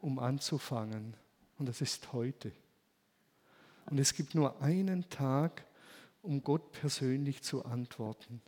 um 0.00 0.18
anzufangen, 0.18 1.16
und 1.58 1.66
das 1.66 1.80
ist 1.80 2.12
heute. 2.12 2.52
Und 3.86 3.98
es 3.98 4.14
gibt 4.14 4.34
nur 4.34 4.62
einen 4.62 5.08
Tag, 5.10 5.66
um 6.22 6.42
Gott 6.42 6.72
persönlich 6.72 7.42
zu 7.42 7.64
antworten. 7.64 8.40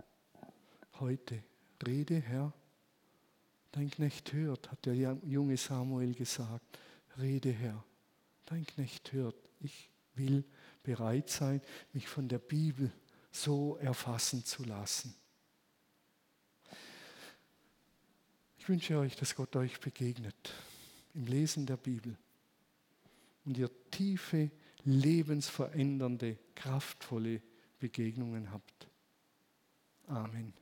Heute. 1.00 1.42
Rede, 1.86 2.18
Herr. 2.18 2.52
Dein 3.72 3.90
Knecht 3.90 4.32
hört, 4.32 4.70
hat 4.70 4.86
der 4.86 4.94
junge 4.94 5.56
Samuel 5.56 6.14
gesagt. 6.14 6.78
Rede, 7.18 7.50
Herr. 7.50 7.84
Dein 8.46 8.64
Knecht 8.64 9.12
hört. 9.12 9.36
Ich 9.60 9.90
will 10.14 10.44
bereit 10.82 11.28
sein, 11.28 11.60
mich 11.92 12.08
von 12.08 12.28
der 12.28 12.38
Bibel 12.38 12.90
so 13.30 13.76
erfassen 13.76 14.44
zu 14.44 14.64
lassen. 14.64 15.14
Ich 18.64 18.70
wünsche 18.70 18.96
euch, 18.96 19.14
dass 19.14 19.34
Gott 19.34 19.54
euch 19.56 19.78
begegnet 19.78 20.54
im 21.12 21.26
Lesen 21.26 21.66
der 21.66 21.76
Bibel 21.76 22.16
und 23.44 23.58
ihr 23.58 23.68
tiefe, 23.90 24.50
lebensverändernde, 24.84 26.38
kraftvolle 26.54 27.42
Begegnungen 27.78 28.50
habt. 28.50 28.88
Amen. 30.06 30.54